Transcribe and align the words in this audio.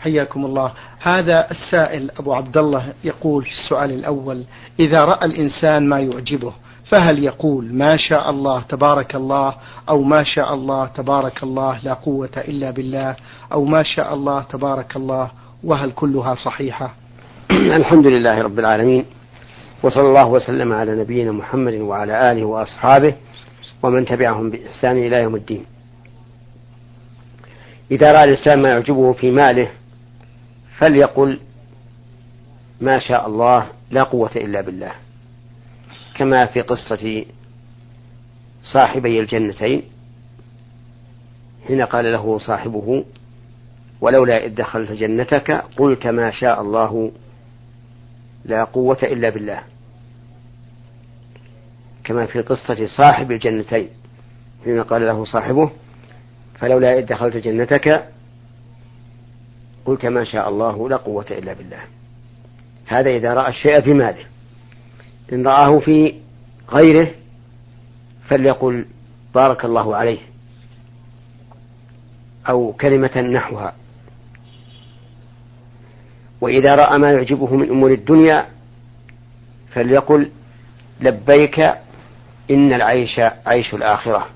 حياكم 0.00 0.44
الله. 0.44 0.72
هذا 1.00 1.50
السائل 1.50 2.10
أبو 2.18 2.34
عبد 2.34 2.56
الله 2.56 2.92
يقول 3.04 3.44
في 3.44 3.50
السؤال 3.50 3.90
الأول 3.90 4.44
إذا 4.80 5.04
رأى 5.04 5.26
الإنسان 5.26 5.88
ما 5.88 6.00
يعجبه 6.00 6.52
فهل 6.90 7.24
يقول 7.24 7.74
ما 7.74 7.96
شاء 7.96 8.30
الله 8.30 8.60
تبارك 8.60 9.14
الله 9.14 9.54
أو 9.88 10.02
ما 10.02 10.22
شاء 10.22 10.54
الله 10.54 10.86
تبارك 10.86 11.42
الله 11.42 11.78
لا 11.82 11.94
قوة 11.94 12.30
إلا 12.36 12.70
بالله 12.70 13.16
أو 13.52 13.64
ما 13.64 13.82
شاء 13.82 14.14
الله 14.14 14.42
تبارك 14.42 14.96
الله 14.96 15.30
وهل 15.64 15.90
كلها 15.90 16.34
صحيحة؟ 16.34 16.94
الحمد 17.50 18.06
لله 18.06 18.42
رب 18.42 18.58
العالمين 18.58 19.04
وصلى 19.82 20.08
الله 20.08 20.28
وسلم 20.28 20.72
على 20.72 21.00
نبينا 21.00 21.32
محمد 21.32 21.74
وعلى 21.74 22.32
آله 22.32 22.44
وأصحابه 22.44 23.14
ومن 23.82 24.04
تبعهم 24.04 24.50
بإحسان 24.50 24.96
إلى 24.96 25.16
يوم 25.16 25.34
الدين. 25.36 25.64
إذا 27.90 28.12
رأى 28.12 28.24
الإنسان 28.24 28.62
ما 28.62 28.68
يعجبه 28.68 29.12
في 29.12 29.30
ماله 29.30 29.68
فليقل 30.78 31.40
ما 32.80 32.98
شاء 32.98 33.26
الله 33.26 33.66
لا 33.90 34.02
قوة 34.02 34.30
إلا 34.36 34.60
بالله. 34.60 34.92
كما 36.14 36.46
في 36.46 36.60
قصة 36.60 37.24
صاحبي 38.62 39.20
الجنتين 39.20 39.82
حين 41.66 41.82
قال 41.82 42.12
له 42.12 42.38
صاحبه 42.38 43.04
ولولا 44.00 44.44
إذ 44.44 44.54
دخلت 44.54 44.92
جنتك 44.92 45.50
قلت 45.76 46.06
ما 46.06 46.30
شاء 46.30 46.60
الله 46.60 47.12
لا 48.44 48.64
قوة 48.64 48.98
إلا 49.02 49.28
بالله. 49.28 49.62
كما 52.04 52.26
في 52.26 52.40
قصة 52.40 52.86
صاحب 52.86 53.32
الجنتين 53.32 53.88
حين 54.64 54.82
قال 54.82 55.06
له 55.06 55.24
صاحبه 55.24 55.70
فلولا 56.58 56.98
إذ 56.98 57.06
دخلت 57.06 57.36
جنتك 57.36 58.08
قلت 59.88 60.06
ما 60.06 60.24
شاء 60.24 60.48
الله 60.48 60.88
لا 60.88 60.96
قوة 60.96 61.26
إلا 61.30 61.52
بالله. 61.52 61.80
هذا 62.86 63.10
إذا 63.10 63.34
رأى 63.34 63.48
الشيء 63.48 63.80
في 63.80 63.92
ماله. 63.94 64.24
إن 65.32 65.46
رآه 65.46 65.78
في 65.78 66.14
غيره 66.70 67.10
فليقل 68.28 68.86
بارك 69.34 69.64
الله 69.64 69.96
عليه. 69.96 70.18
أو 72.48 72.72
كلمة 72.72 73.20
نحوها. 73.20 73.72
وإذا 76.40 76.74
رأى 76.74 76.98
ما 76.98 77.12
يعجبه 77.12 77.56
من 77.56 77.70
أمور 77.70 77.90
الدنيا 77.90 78.46
فليقل 79.72 80.30
لبيك 81.00 81.60
إن 82.50 82.72
العيش 82.72 83.20
عيش 83.46 83.74
الآخرة. 83.74 84.26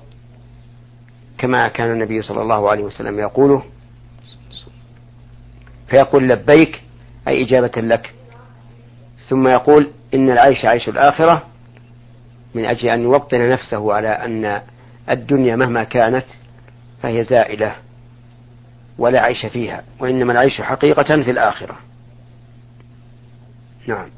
كما 1.37 1.67
كان 1.67 1.91
النبي 1.91 2.21
صلى 2.21 2.41
الله 2.41 2.69
عليه 2.69 2.83
وسلم 2.83 3.19
يقوله 3.19 3.63
فيقول 5.93 6.29
لبيك 6.29 6.83
أي 7.27 7.43
إجابة 7.43 7.81
لك. 7.81 8.13
ثم 9.29 9.47
يقول 9.47 9.89
إن 10.13 10.29
العيش 10.29 10.65
عيش 10.65 10.89
الآخرة 10.89 11.43
من 12.55 12.65
أجل 12.65 12.89
أن 12.89 13.01
يوطن 13.01 13.49
نفسه 13.49 13.93
على 13.93 14.07
أن 14.07 14.61
الدنيا 15.09 15.55
مهما 15.55 15.83
كانت 15.83 16.25
فهي 17.01 17.23
زائلة 17.23 17.75
ولا 18.97 19.21
عيش 19.21 19.45
فيها 19.45 19.83
وإنما 19.99 20.33
العيش 20.33 20.61
حقيقة 20.61 21.23
في 21.23 21.31
الآخرة. 21.31 21.77
نعم. 23.87 24.09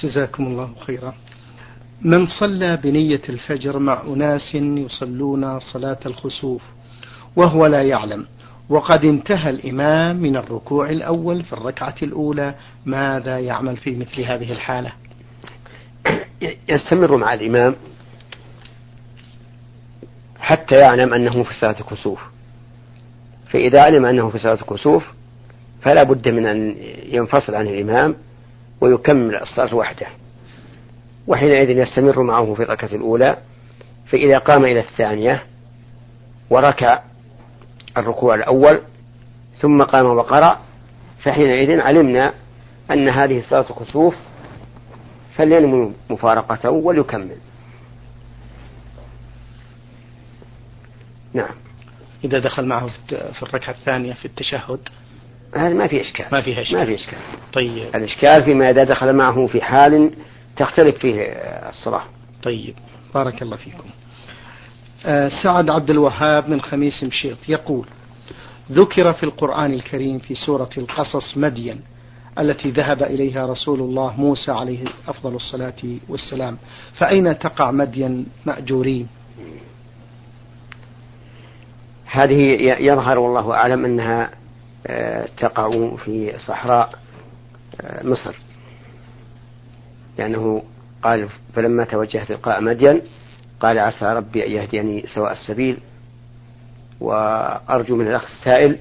جزاكم 0.00 0.46
الله 0.46 0.70
خيرا. 0.86 1.14
من 2.00 2.26
صلى 2.26 2.76
بنية 2.76 3.22
الفجر 3.28 3.78
مع 3.78 4.02
أناس 4.02 4.54
يصلون 4.54 5.60
صلاة 5.60 5.98
الخسوف 6.06 6.62
وهو 7.36 7.66
لا 7.66 7.82
يعلم. 7.82 8.26
وقد 8.68 9.04
انتهى 9.04 9.50
الإمام 9.50 10.16
من 10.16 10.36
الركوع 10.36 10.90
الأول 10.90 11.44
في 11.44 11.52
الركعة 11.52 11.94
الأولى. 12.02 12.54
ماذا 12.86 13.38
يعمل 13.38 13.76
في 13.76 13.96
مثل 13.96 14.20
هذه 14.22 14.52
الحالة؟ 14.52 14.92
يستمر 16.68 17.16
مع 17.16 17.34
الإمام 17.34 17.74
حتى 20.40 20.74
يعلم 20.74 21.14
أنه 21.14 21.42
في 21.42 21.54
صلاة 21.60 21.80
الكسوف. 21.80 22.20
فإذا 23.50 23.82
علم 23.82 24.04
أنه 24.04 24.30
في 24.30 24.38
صلاة 24.38 24.54
الكسوف 24.54 25.04
فلا 25.82 26.02
بد 26.02 26.28
من 26.28 26.46
أن 26.46 26.76
ينفصل 27.08 27.54
عن 27.54 27.66
الإمام 27.66 28.16
ويكمل 28.80 29.36
الصلاة 29.36 29.74
وحده. 29.74 30.06
وحينئذ 31.26 31.70
يستمر 31.70 32.22
معه 32.22 32.54
في 32.54 32.62
الركعة 32.62 32.94
الأولى. 32.94 33.36
فإذا 34.06 34.38
قام 34.38 34.64
إلى 34.64 34.80
الثانية 34.80 35.42
وركع 36.50 37.02
الركوع 37.96 38.34
الأول 38.34 38.80
ثم 39.60 39.82
قام 39.82 40.06
وقرأ 40.06 40.60
فحينئذ 41.22 41.80
علمنا 41.80 42.34
أن 42.90 43.08
هذه 43.08 43.42
صلاة 43.50 43.66
الكسوف 43.70 44.14
فلينمو 45.36 45.92
مفارقته 46.10 46.70
وليكمل. 46.70 47.36
نعم. 51.34 51.54
إذا 52.24 52.38
دخل 52.38 52.66
معه 52.66 52.86
في 53.08 53.42
الركعة 53.42 53.72
الثانية 53.72 54.12
في 54.12 54.24
التشهد. 54.24 54.88
هذا 55.54 55.74
ما 55.74 55.86
في 55.86 56.00
إشكال. 56.00 56.26
ما 56.32 56.42
في 56.42 56.60
إشكال. 56.62 56.78
ما 56.78 56.84
في 56.84 56.94
إشكال. 56.94 57.18
طيب. 57.52 57.96
الإشكال 57.96 58.44
فيما 58.44 58.70
إذا 58.70 58.84
دخل 58.84 59.12
معه 59.12 59.46
في 59.46 59.62
حال 59.62 60.10
تختلف 60.56 60.98
فيه 60.98 61.22
الصلاة. 61.68 62.02
طيب. 62.42 62.74
بارك 63.14 63.42
الله 63.42 63.56
فيكم. 63.56 63.90
سعد 65.42 65.70
عبد 65.70 65.90
الوهاب 65.90 66.48
من 66.48 66.60
خميس 66.60 67.04
مشيط 67.04 67.48
يقول 67.48 67.86
ذكر 68.72 69.12
في 69.12 69.22
القرآن 69.22 69.72
الكريم 69.72 70.18
في 70.18 70.34
سورة 70.34 70.70
القصص 70.78 71.36
مدين 71.36 71.80
التي 72.38 72.70
ذهب 72.70 73.02
إليها 73.02 73.46
رسول 73.46 73.80
الله 73.80 74.20
موسى 74.20 74.52
عليه 74.52 74.84
أفضل 75.08 75.34
الصلاة 75.34 75.82
والسلام. 76.08 76.56
فأين 76.94 77.38
تقع 77.38 77.70
مدين 77.70 78.26
مأجورين؟ 78.46 79.08
هذه 82.06 82.34
يظهر 82.80 83.18
والله 83.18 83.54
أعلم 83.54 83.84
أنها 83.84 84.30
آه، 84.86 85.28
تقع 85.38 85.96
في 85.96 86.32
صحراء 86.38 86.98
آه، 87.80 88.06
مصر. 88.06 88.34
لأنه 90.18 90.62
قال 91.02 91.28
فلما 91.54 91.84
توجه 91.84 92.24
تلقاء 92.24 92.60
مدين 92.60 93.02
قال 93.60 93.78
عسى 93.78 94.04
ربي 94.04 94.46
أن 94.46 94.52
يهديني 94.52 95.06
سواء 95.06 95.32
السبيل 95.32 95.78
وأرجو 97.00 97.96
من 97.96 98.06
الأخ 98.06 98.24
السائل 98.24 98.76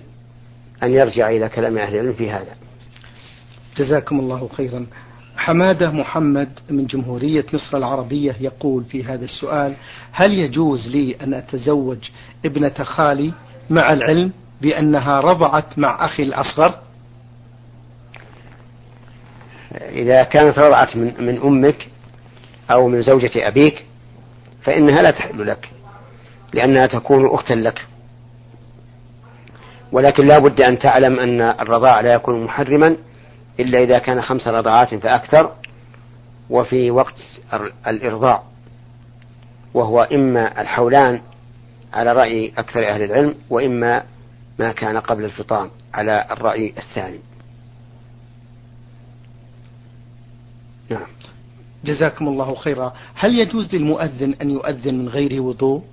أن 0.83 0.91
يرجع 0.91 1.29
إلى 1.29 1.49
كلام 1.49 1.77
أهل 1.77 1.93
العلم 1.95 2.13
في 2.13 2.31
هذا. 2.31 2.55
جزاكم 3.77 4.19
الله 4.19 4.49
خيرا. 4.57 4.85
حمادة 5.37 5.91
محمد 5.91 6.49
من 6.69 6.85
جمهورية 6.85 7.45
مصر 7.53 7.77
العربية 7.77 8.35
يقول 8.41 8.83
في 8.83 9.03
هذا 9.03 9.25
السؤال 9.25 9.73
هل 10.11 10.33
يجوز 10.33 10.87
لي 10.87 11.15
أن 11.21 11.33
أتزوج 11.33 12.09
ابنة 12.45 12.83
خالي 12.83 13.33
مع 13.69 13.93
العلم 13.93 14.31
بأنها 14.61 15.19
رضعت 15.19 15.79
مع 15.79 16.05
أخي 16.05 16.23
الأصغر؟ 16.23 16.79
إذا 19.71 20.23
كانت 20.23 20.59
رضعت 20.59 20.95
من, 20.95 21.13
من 21.19 21.41
أمك 21.41 21.87
أو 22.71 22.87
من 22.87 23.01
زوجة 23.01 23.47
أبيك 23.47 23.84
فإنها 24.65 25.01
لا 25.01 25.11
تحل 25.11 25.47
لك 25.47 25.69
لأنها 26.53 26.87
تكون 26.87 27.33
أختا 27.33 27.53
لك. 27.53 27.85
ولكن 29.91 30.27
لا 30.27 30.37
بد 30.37 30.61
أن 30.61 30.79
تعلم 30.79 31.19
أن 31.19 31.41
الرضاع 31.41 32.01
لا 32.01 32.13
يكون 32.13 32.43
محرما 32.43 32.95
إلا 33.59 33.83
إذا 33.83 33.99
كان 33.99 34.21
خمس 34.21 34.47
رضعات 34.47 34.95
فأكثر 34.95 35.51
وفي 36.49 36.91
وقت 36.91 37.15
الإرضاع. 37.87 38.43
وهو 39.73 40.01
إما 40.01 40.61
الحولان 40.61 41.21
على 41.93 42.13
رأي 42.13 42.53
أكثر 42.57 42.87
أهل 42.87 43.03
العلم 43.03 43.35
وإما 43.49 44.03
ما 44.59 44.71
كان 44.71 44.97
قبل 44.97 45.25
الفطام 45.25 45.69
على 45.93 46.25
الرأي 46.31 46.73
الثاني. 46.77 47.19
نعم. 50.89 51.07
جزاكم 51.85 52.27
الله 52.27 52.55
خيرا. 52.55 52.93
هل 53.15 53.39
يجوز 53.39 53.75
للمؤذن 53.75 54.35
أن 54.41 54.51
يؤذن 54.51 54.95
من 54.99 55.09
غير 55.09 55.41
وضوء؟ 55.41 55.83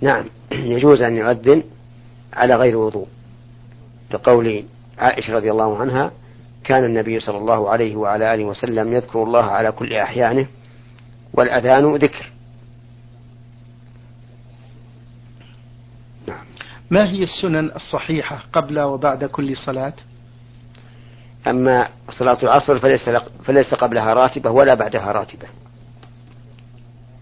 نعم 0.00 0.24
يجوز 0.52 1.02
أن 1.02 1.16
يؤذن 1.16 1.62
على 2.32 2.54
غير 2.54 2.76
وضوء. 2.76 3.08
لقول 4.10 4.64
عائشة 4.98 5.34
رضي 5.34 5.50
الله 5.50 5.78
عنها 5.78 6.12
كان 6.64 6.84
النبي 6.84 7.20
صلى 7.20 7.38
الله 7.38 7.70
عليه 7.70 7.96
وعلى 7.96 8.34
آله 8.34 8.44
وسلم 8.44 8.92
يذكر 8.92 9.22
الله 9.22 9.44
على 9.44 9.72
كل 9.72 9.92
أحيانه 9.92 10.46
والأذان 11.32 11.94
ذكر. 11.96 12.32
نعم. 16.26 16.44
ما 16.90 17.10
هي 17.10 17.22
السنن 17.22 17.70
الصحيحة 17.76 18.44
قبل 18.52 18.80
وبعد 18.80 19.24
كل 19.24 19.56
صلاة؟ 19.56 19.92
أما 21.46 21.88
صلاة 22.10 22.38
العصر 22.42 22.78
فليس, 22.78 23.10
فليس 23.44 23.74
قبلها 23.74 24.14
راتبة 24.14 24.50
ولا 24.50 24.74
بعدها 24.74 25.12
راتبة. 25.12 25.46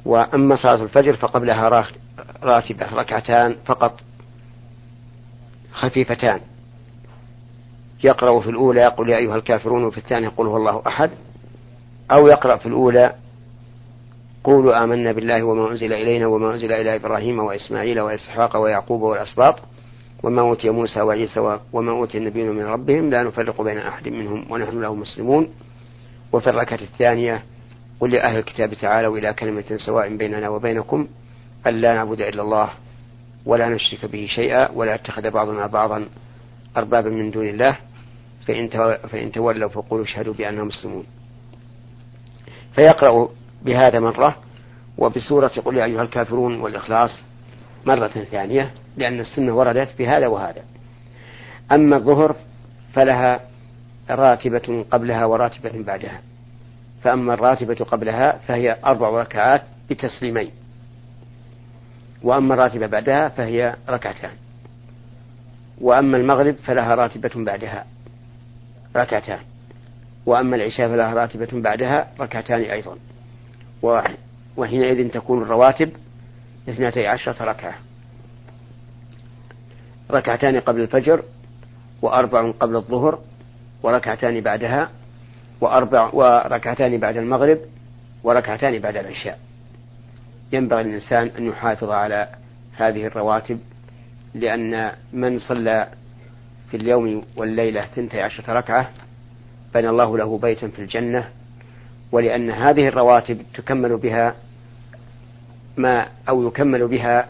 وأما 0.05 0.57
صلاة 0.57 0.83
الفجر 0.83 1.17
فقبلها 1.17 1.85
راتبة 2.43 2.95
ركعتان 2.95 3.57
فقط 3.67 4.01
خفيفتان. 5.73 6.41
يقرأ 8.05 8.41
في 8.41 8.51
الأولى 8.51 8.81
يقول 8.81 9.09
يا 9.09 9.17
أيها 9.17 9.37
الكافرون 9.37 9.85
وفي 9.85 9.99
الثانية 9.99 10.29
قل 10.29 10.47
هو 10.47 10.57
الله 10.57 10.83
أحد. 10.87 11.11
أو 12.11 12.29
يقرأ 12.29 12.57
في 12.57 12.67
الأولى 12.67 13.15
قولوا 14.45 14.85
آمنا 14.85 15.13
بالله 15.13 15.43
وما 15.43 15.71
أنزل 15.71 15.93
إلينا 15.93 16.27
وما 16.27 16.55
أنزل 16.55 16.73
إلى 16.73 16.97
إبراهيم 16.97 17.39
وإسماعيل 17.39 18.01
وإسحاق 18.01 18.57
ويعقوب 18.57 19.03
والأسباط. 19.03 19.57
وما 20.27 20.43
أوتي 20.43 20.71
موسى 20.71 21.01
وعيسى 21.01 21.59
وما 21.73 21.93
أوتي 21.93 22.19
النبيون 22.19 22.57
من 22.57 22.65
ربهم 22.65 23.11
لا 23.11 23.23
نفرق 23.23 23.63
بين 23.63 23.79
أحد 23.79 24.09
منهم 24.09 24.47
ونحن 24.51 24.81
له 24.81 24.95
مسلمون. 24.95 25.49
وفي 26.33 26.51
الركعة 26.51 26.79
الثانية 26.83 27.43
قل 28.01 28.11
لأهل 28.11 28.39
الكتاب 28.39 28.75
تعالوا 28.75 29.19
إلى 29.19 29.33
كلمة 29.33 29.65
سواء 29.77 30.17
بيننا 30.17 30.49
وبينكم 30.49 31.09
ألا 31.67 31.95
نعبد 31.95 32.21
إلا 32.21 32.43
الله 32.43 32.71
ولا 33.47 33.69
نشرك 33.69 34.11
به 34.11 34.27
شيئا 34.31 34.71
ولا 34.75 34.95
يتخذ 34.95 35.31
بعضنا 35.31 35.67
بعضا 35.67 36.07
أربابا 36.77 37.11
من 37.11 37.31
دون 37.31 37.47
الله. 37.49 37.77
فإن, 38.47 38.69
فإن 39.09 39.33
تولوا 39.33 39.69
فقولوا 39.69 40.05
اشهدوا 40.05 40.35
بأننا 40.35 40.65
مسلمون. 40.65 41.05
فيقرأ 42.75 43.29
بهذا 43.63 44.01
مرة 44.01 44.37
وبسورة 44.99 45.53
قل 45.65 45.77
يا 45.77 45.85
أيها 45.85 46.03
الكافرون 46.03 46.61
والإخلاص 46.61 47.23
مرة 47.87 48.09
ثانية. 48.31 48.71
لأن 48.97 49.21
السنة 49.21 49.57
وردت 49.57 49.99
بهذا 49.99 50.27
وهذا. 50.27 50.63
أما 51.73 51.97
الظهر 51.97 52.37
فلها 52.93 53.41
راتبة 54.11 54.85
قبلها 54.91 55.25
وراتبة 55.25 55.83
بعدها. 55.83 56.21
فأما 57.03 57.35
الراتبة 57.35 57.75
قبلها 57.75 58.39
فهي 58.49 58.77
أربع 58.85 59.09
ركعات 59.09 59.63
بتسليمين. 59.91 60.51
وأما 62.23 62.55
الراتبة 62.55 62.87
بعدها 62.87 63.29
فهي 63.29 63.77
ركعتان. 63.89 64.31
وأما 65.81 66.17
المغرب 66.17 66.55
فلها 66.55 66.95
راتبة 66.95 67.31
بعدها 67.35 67.87
ركعتان. 68.97 69.39
وأما 70.27 70.57
العشاء 70.57 70.89
فلها 70.89 71.15
راتبة 71.15 71.49
بعدها 71.53 72.09
ركعتان 72.21 72.61
أيضا. 72.61 72.97
وحينئذ 74.57 75.11
تكون 75.11 75.43
الرواتب 75.43 75.91
اثنتي 76.69 77.07
عشرة 77.07 77.45
ركعة. 77.45 77.75
ركعتان 80.11 80.61
قبل 80.61 80.81
الفجر 80.81 81.23
وأربع 82.03 82.51
قبل 82.51 82.77
الظهر 82.77 83.19
وركعتان 83.83 84.41
بعدها 84.41 84.91
وأربع 85.61 86.11
وركعتان 86.13 86.99
بعد 86.99 87.17
المغرب 87.17 87.59
وركعتان 88.25 88.79
بعد 88.79 88.97
العشاء. 88.97 89.39
ينبغي 90.53 90.81
الإنسان 90.81 91.31
أن 91.39 91.47
يحافظ 91.47 91.91
على 91.91 92.29
هذه 92.77 93.07
الرواتب 93.07 93.59
لأن 94.35 94.93
من 95.13 95.39
صلى 95.39 95.89
في 96.71 96.77
اليوم 96.77 97.25
والليلة 97.37 97.87
ثنتي 97.87 98.21
عشرة 98.23 98.53
ركعة 98.53 98.91
بنى 99.75 99.89
الله 99.89 100.19
له 100.19 100.39
بيتا 100.39 100.69
في 100.69 100.79
الجنة 100.79 101.29
ولأن 102.13 102.51
هذه 102.51 102.89
الرواتب 102.89 103.43
تكمل 103.55 103.97
بها 103.97 104.35
ما 105.77 106.07
أو 106.29 106.49
يكمل 106.49 106.89
بها 106.89 107.29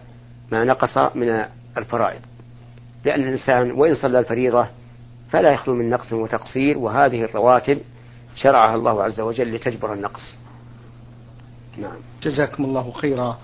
ما 0.52 0.64
نقص 0.64 0.98
من 1.16 1.44
الفرائض. 1.78 2.20
لأن 3.06 3.22
الإنسان 3.22 3.70
وإن 3.70 3.94
صلى 3.94 4.18
الفريضة 4.18 4.66
فلا 5.30 5.50
يخلو 5.52 5.74
من 5.74 5.90
نقص 5.90 6.12
وتقصير 6.12 6.78
وهذه 6.78 7.24
الرواتب 7.24 7.78
شرعها 8.36 8.74
الله 8.74 9.02
عز 9.02 9.20
وجل 9.20 9.54
لتجبر 9.54 9.92
النقص. 9.92 10.34
نعم. 11.78 11.96
جزاكم 12.22 12.64
الله 12.64 12.92
خيرا. 12.92 13.38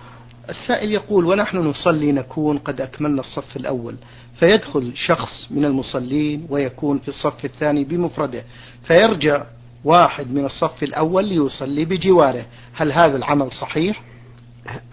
السائل 0.48 0.92
يقول 0.92 1.24
ونحن 1.24 1.58
نصلي 1.58 2.12
نكون 2.12 2.58
قد 2.58 2.80
أكملنا 2.80 3.20
الصف 3.20 3.56
الأول 3.56 3.94
فيدخل 4.38 4.92
شخص 4.94 5.48
من 5.50 5.64
المصلين 5.64 6.46
ويكون 6.50 6.98
في 6.98 7.08
الصف 7.08 7.44
الثاني 7.44 7.84
بمفرده 7.84 8.44
فيرجع 8.82 9.44
واحد 9.84 10.30
من 10.30 10.44
الصف 10.44 10.82
الأول 10.82 11.24
ليصلي 11.24 11.84
بجواره. 11.84 12.46
هل 12.74 12.92
هذا 12.92 13.16
العمل 13.16 13.52
صحيح؟ 13.52 14.02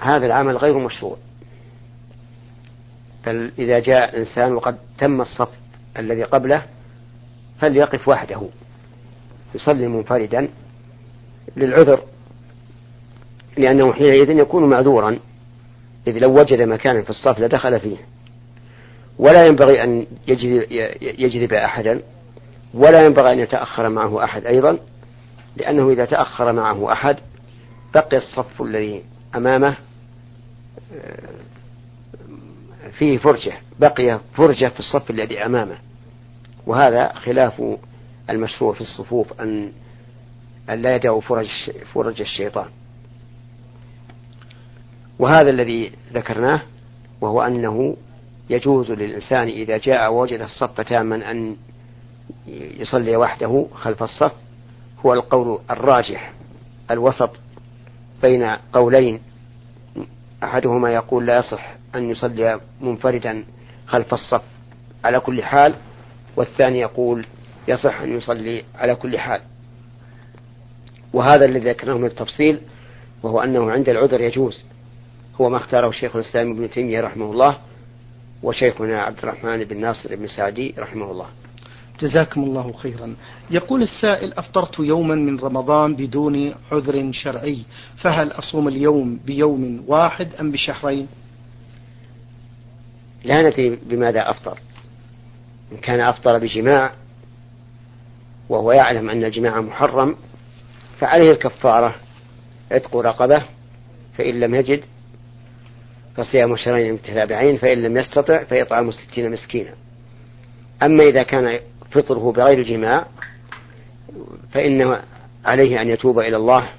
هذا 0.01 0.25
العمل 0.25 0.57
غير 0.57 0.77
مشروع. 0.77 1.17
بل 3.25 3.51
إذا 3.59 3.79
جاء 3.79 4.17
إنسان 4.17 4.51
وقد 4.51 4.77
تم 4.97 5.21
الصف 5.21 5.49
الذي 5.99 6.23
قبله 6.23 6.63
فليقف 7.59 8.07
وحده 8.07 8.41
يصلي 9.55 9.87
منفردا 9.87 10.49
للعذر 11.57 12.01
لأنه 13.57 13.93
حينئذ 13.93 14.29
يكون 14.29 14.69
معذورا 14.69 15.19
إذ 16.07 16.17
لو 16.17 16.39
وجد 16.39 16.61
مكانا 16.61 17.01
في 17.01 17.09
الصف 17.09 17.39
لدخل 17.39 17.79
فيه. 17.79 17.97
ولا 19.19 19.45
ينبغي 19.45 19.83
أن 19.83 20.07
يجذب, 21.01 21.53
أحدا 21.53 22.01
ولا 22.73 23.05
ينبغي 23.05 23.33
أن 23.33 23.39
يتأخر 23.39 23.89
معه 23.89 24.23
أحد 24.23 24.45
أيضا 24.45 24.77
لأنه 25.57 25.89
إذا 25.89 26.05
تأخر 26.05 26.53
معه 26.53 26.91
أحد 26.91 27.17
بقي 27.93 28.17
الصف 28.17 28.61
الذي 28.61 29.03
أمامه 29.35 29.75
آه، 30.93 31.29
فيه 32.91 33.17
فرجة 33.17 33.53
بقي 33.79 34.19
فرجة 34.33 34.67
في 34.67 34.79
الصف 34.79 35.09
الذي 35.09 35.45
أمامه. 35.45 35.77
وهذا 36.65 37.13
خلاف 37.13 37.77
المشروع 38.29 38.73
في 38.73 38.81
الصفوف 38.81 39.41
أن 39.41 39.71
أن 40.69 40.81
لا 40.81 40.95
يدعوا 40.95 41.21
فرج 41.21 41.49
فرج 41.93 42.21
الشيطان. 42.21 42.65
وهذا 45.19 45.49
الذي 45.49 45.91
ذكرناه 46.13 46.61
وهو 47.21 47.41
أنه 47.41 47.97
يجوز 48.49 48.91
للإنسان 48.91 49.47
إذا 49.47 49.77
جاء 49.77 50.13
ووجد 50.13 50.41
الصف 50.41 50.81
تاما 50.81 51.31
أن 51.31 51.55
يصلي 52.47 53.15
وحده 53.15 53.65
خلف 53.73 54.03
الصف 54.03 54.31
هو 55.05 55.13
القول 55.13 55.59
الراجح 55.71 56.33
الوسط 56.91 57.31
بين 58.21 58.43
قولين. 58.73 59.21
أحدهما 60.43 60.93
يقول 60.93 61.25
لا 61.25 61.37
يصح 61.37 61.78
أن 61.95 62.09
يصلي 62.09 62.59
منفردا 62.81 63.43
خلف 63.87 64.13
الصف. 64.13 64.41
على 65.03 65.19
كل 65.19 65.43
حال 65.43 65.75
والثاني 66.35 66.79
يقول 66.79 67.25
يصح 67.67 68.01
أن 68.01 68.17
يصلي 68.17 68.63
على 68.75 68.95
كل 68.95 69.19
حال. 69.19 69.41
وهذا 71.13 71.45
الذي 71.45 71.69
ذكرناه 71.69 71.97
من 71.97 72.05
التفصيل 72.05 72.61
وهو 73.23 73.39
أنه 73.39 73.71
عند 73.71 73.89
العذر 73.89 74.21
يجوز. 74.21 74.63
هو 75.41 75.49
ما 75.49 75.57
اختاره 75.57 75.91
شيخ 75.91 76.15
الإسلام 76.15 76.51
ابن 76.51 76.69
تيمية 76.69 77.01
رحمه 77.01 77.31
الله 77.31 77.57
وشيخنا 78.43 79.01
عبد 79.01 79.17
الرحمن 79.17 79.63
بن 79.63 79.81
ناصر 79.81 80.15
بن 80.15 80.27
سعدي 80.27 80.73
رحمه 80.77 81.11
الله. 81.11 81.27
جزاكم 81.99 82.43
الله 82.43 82.73
خيرا. 82.73 83.15
يقول 83.51 83.81
السائل 83.81 84.33
أفطرت 84.33 84.79
يوما 84.79 85.15
من 85.15 85.39
رمضان 85.39 85.95
بدون 85.95 86.53
عذر 86.71 87.11
شرعي 87.11 87.65
فهل 87.97 88.31
أصوم 88.31 88.67
اليوم 88.67 89.19
بيوم 89.25 89.83
واحد 89.87 90.27
أم 90.39 90.51
بشهرين؟ 90.51 91.07
لا 93.23 93.41
ندري 93.41 93.69
بماذا 93.69 94.29
أفطر. 94.29 94.59
إن 95.71 95.77
كان 95.77 95.99
أفطر 95.99 96.37
بجماع 96.37 96.91
وهو 98.49 98.71
يعلم 98.71 99.09
أن 99.09 99.23
الجماع 99.23 99.61
محرم 99.61 100.15
فعليه 100.99 101.31
الكفارة 101.31 101.95
عتق 102.71 102.95
رقبة 102.95 103.43
فإن 104.17 104.39
لم 104.39 104.55
يجد 104.55 104.83
فصيام 106.15 106.55
شهرين 106.55 106.93
متتابعين 106.93 107.57
فإن 107.57 107.83
لم 107.83 107.97
يستطع 107.97 108.43
فيطعم 108.43 108.91
ستين 108.91 109.31
مسكينا. 109.31 109.73
أما 110.83 111.03
إذا 111.03 111.23
كان 111.23 111.59
فطره 111.91 112.31
بغير 112.31 112.63
جماع 112.63 113.05
فإنه 114.51 114.99
عليه 115.45 115.81
أن 115.81 115.89
يتوب 115.89 116.19
إلى 116.19 116.37
الله 116.37 116.69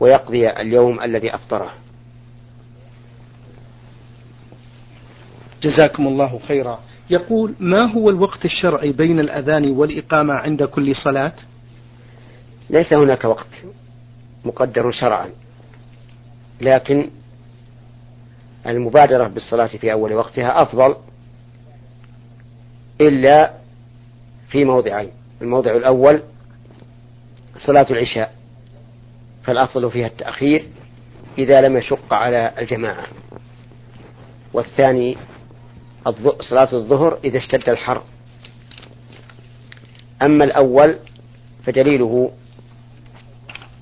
ويقضي 0.00 0.50
اليوم 0.50 1.02
الذي 1.02 1.34
أفطره. 1.34 1.72
جزاكم 5.62 6.06
الله 6.06 6.40
خيرا. 6.48 6.80
يقول 7.10 7.54
ما 7.60 7.92
هو 7.92 8.10
الوقت 8.10 8.44
الشرعي 8.44 8.92
بين 8.92 9.20
الأذان 9.20 9.70
والإقامة 9.70 10.34
عند 10.34 10.62
كل 10.62 10.96
صلاة؟ 10.96 11.32
ليس 12.70 12.92
هناك 12.92 13.24
وقت 13.24 13.64
مقدر 14.44 14.92
شرعا. 14.92 15.30
لكن 16.60 17.10
المبادرة 18.66 19.28
بالصلاة 19.28 19.66
في 19.66 19.92
أول 19.92 20.12
وقتها 20.12 20.62
أفضل 20.62 20.96
إلا 23.00 23.54
في 24.48 24.64
موضعين. 24.64 25.10
الموضع 25.42 25.76
الأول 25.76 26.22
صلاة 27.58 27.86
العشاء 27.90 28.34
فالأفضل 29.42 29.90
فيها 29.90 30.06
التأخير 30.06 30.68
إذا 31.38 31.60
لم 31.60 31.76
يشق 31.76 32.14
على 32.14 32.52
الجماعة. 32.58 33.06
والثاني 34.52 35.16
صلاة 36.40 36.68
الظهر 36.72 37.18
إذا 37.24 37.38
اشتد 37.38 37.68
الحر. 37.68 38.02
أما 40.22 40.44
الأول 40.44 40.98
فدليله 41.66 42.30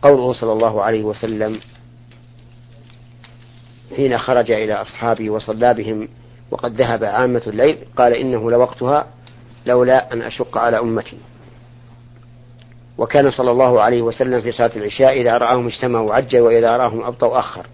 قوله 0.03 0.33
صلى 0.33 0.53
الله 0.53 0.83
عليه 0.83 1.03
وسلم 1.03 1.61
حين 3.97 4.19
خرج 4.19 4.51
إلى 4.51 4.75
أصحابه 4.75 5.31
وصلى 5.31 5.75
بهم 5.75 6.09
وقد 6.51 6.81
ذهب 6.81 7.05
عامة 7.05 7.43
الليل 7.47 7.79
قال 7.97 8.13
إنه 8.13 8.51
لوقتها 8.51 9.07
لولا 9.67 10.13
أن 10.13 10.23
أشق 10.23 10.59
على 10.59 10.79
أمتي. 10.79 11.19
وكان 12.99 13.31
صلى 13.31 13.51
الله 13.51 13.81
عليه 13.81 14.03
وسلم 14.03 14.41
في 14.41 14.53
صلاة 14.53 14.71
العشاء 14.77 15.21
إذا 15.21 15.39
رآهم 15.39 15.67
اجتمعوا 15.67 16.15
عجل 16.15 16.41
وإذا 16.41 16.77
رآهم 16.77 17.05
أبطوا 17.05 17.39
أخر. 17.39 17.67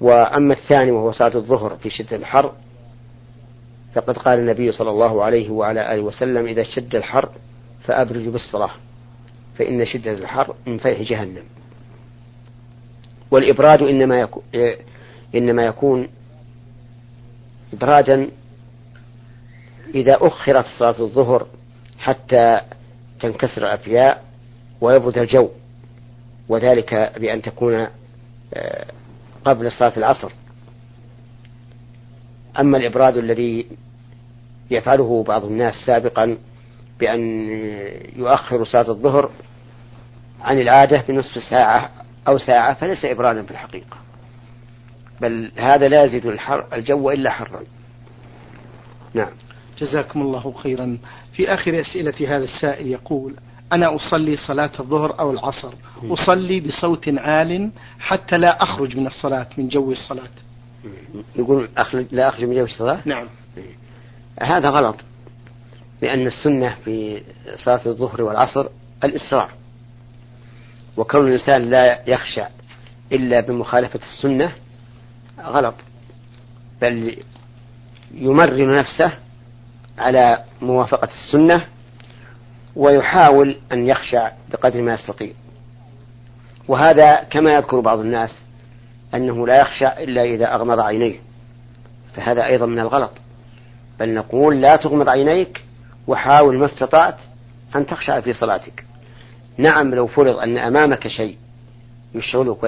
وأما 0.00 0.54
الثاني 0.54 0.90
وهو 0.90 1.12
صلاة 1.12 1.34
الظهر 1.36 1.76
في 1.76 1.90
شدة 1.90 2.16
الحر 2.16 2.52
فقد 3.94 4.18
قال 4.18 4.38
النبي 4.38 4.72
صلى 4.72 4.90
الله 4.90 5.24
عليه 5.24 5.50
وعلى 5.50 5.94
آله 5.94 6.02
وسلم 6.02 6.46
إذا 6.46 6.62
شد 6.62 6.94
الحر 6.94 7.28
فأبرجوا 7.84 8.32
بالصلاة 8.32 8.70
فإن 9.58 9.86
شدة 9.86 10.12
الحر 10.12 10.54
من 10.66 10.78
فيح 10.78 11.00
جهنم. 11.00 11.42
والإبراد 13.30 13.82
إنما 13.82 14.20
يكون 14.20 14.42
إنما 15.34 15.64
يكون 15.66 16.08
إبرادا 17.72 18.30
إذا 19.94 20.18
أخرت 20.20 20.66
صلاة 20.78 21.00
الظهر 21.00 21.46
حتى 21.98 22.60
تنكسر 23.20 23.62
الأفياء 23.62 24.24
ويبرد 24.80 25.18
الجو 25.18 25.48
وذلك 26.48 27.12
بأن 27.16 27.42
تكون 27.42 27.86
آه، 28.54 28.86
قبل 29.44 29.72
صلاة 29.72 29.92
العصر. 29.96 30.32
أما 32.58 32.76
الإبراد 32.78 33.16
الذي 33.16 33.66
يفعله 34.70 35.24
بعض 35.28 35.44
الناس 35.44 35.74
سابقا 35.86 36.38
بأن 37.00 37.50
يؤخر 38.16 38.64
صلاة 38.64 38.88
الظهر 38.88 39.30
عن 40.42 40.60
العادة 40.60 41.04
بنصف 41.08 41.42
ساعة 41.50 41.90
أو 42.28 42.38
ساعة 42.38 42.74
فليس 42.74 43.04
إبرادا 43.04 43.42
في 43.42 43.50
الحقيقة 43.50 43.96
بل 45.20 45.52
هذا 45.56 45.88
لا 45.88 46.04
يزيد 46.04 46.26
الحر 46.26 46.66
الجو 46.72 47.10
إلا 47.10 47.30
حرا. 47.30 47.60
نعم. 49.14 49.30
جزاكم 49.78 50.22
الله 50.22 50.52
خيرا. 50.52 50.98
في 51.32 51.54
آخر 51.54 51.80
أسئلة 51.80 52.36
هذا 52.36 52.44
السائل 52.44 52.86
يقول 52.86 53.34
أنا 53.72 53.96
أصلي 53.96 54.36
صلاة 54.36 54.70
الظهر 54.80 55.20
أو 55.20 55.30
العصر؟ 55.30 55.72
أصلي 56.04 56.60
بصوت 56.60 57.08
عال 57.08 57.70
حتى 58.00 58.38
لا 58.38 58.62
أخرج 58.62 58.96
من 58.96 59.06
الصلاة 59.06 59.46
من 59.58 59.68
جو 59.68 59.92
الصلاة. 59.92 60.28
يقول 61.36 61.68
أخرج 61.76 62.06
لا 62.10 62.28
أخرج 62.28 62.44
من 62.44 62.54
جو 62.54 62.64
الصلاة؟ 62.64 63.00
نعم. 63.04 63.28
هذا 64.42 64.70
غلط 64.70 64.96
لأن 66.02 66.26
السنة 66.26 66.76
في 66.84 67.22
صلاة 67.64 67.80
الظهر 67.86 68.22
والعصر 68.22 68.66
الإصرار 69.04 69.50
وكون 70.96 71.26
الإنسان 71.26 71.62
لا 71.62 72.10
يخشع 72.10 72.48
إلا 73.12 73.40
بمخالفة 73.40 74.00
السنة 74.02 74.52
غلط 75.40 75.74
بل 76.82 77.16
يمرن 78.14 78.78
نفسه 78.78 79.12
على 79.98 80.44
موافقة 80.62 81.08
السنة 81.08 81.66
ويحاول 82.76 83.56
أن 83.72 83.88
يخشع 83.88 84.32
بقدر 84.52 84.82
ما 84.82 84.94
يستطيع. 84.94 85.32
وهذا 86.68 87.24
كما 87.30 87.54
يذكر 87.54 87.80
بعض 87.80 87.98
الناس 87.98 88.42
أنه 89.14 89.46
لا 89.46 89.60
يخشع 89.60 89.98
إلا 89.98 90.22
إذا 90.22 90.54
أغمض 90.54 90.80
عينيه. 90.80 91.18
فهذا 92.14 92.46
أيضا 92.46 92.66
من 92.66 92.78
الغلط. 92.78 93.10
بل 94.00 94.14
نقول 94.14 94.60
لا 94.60 94.76
تغمض 94.76 95.08
عينيك 95.08 95.64
وحاول 96.06 96.58
ما 96.58 96.66
استطعت 96.66 97.16
أن 97.76 97.86
تخشع 97.86 98.20
في 98.20 98.32
صلاتك. 98.32 98.84
نعم 99.56 99.94
لو 99.94 100.06
فرض 100.06 100.36
أن 100.36 100.58
أمامك 100.58 101.08
شيء 101.08 101.36
يشغلك 102.14 102.62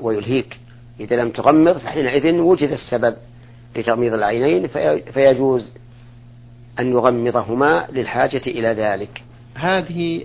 ويلهيك 0.00 0.58
إذا 1.00 1.16
لم 1.16 1.30
تغمض 1.30 1.78
فحينئذ 1.78 2.40
وجد 2.40 2.70
السبب 2.70 3.16
لتغميض 3.76 4.12
العينين 4.12 4.68
فيجوز 5.12 5.72
أن 6.78 6.92
يغمضهما 6.92 7.86
للحاجة 7.92 8.42
إلى 8.46 8.68
ذلك. 8.68 9.22
هذه 9.54 10.24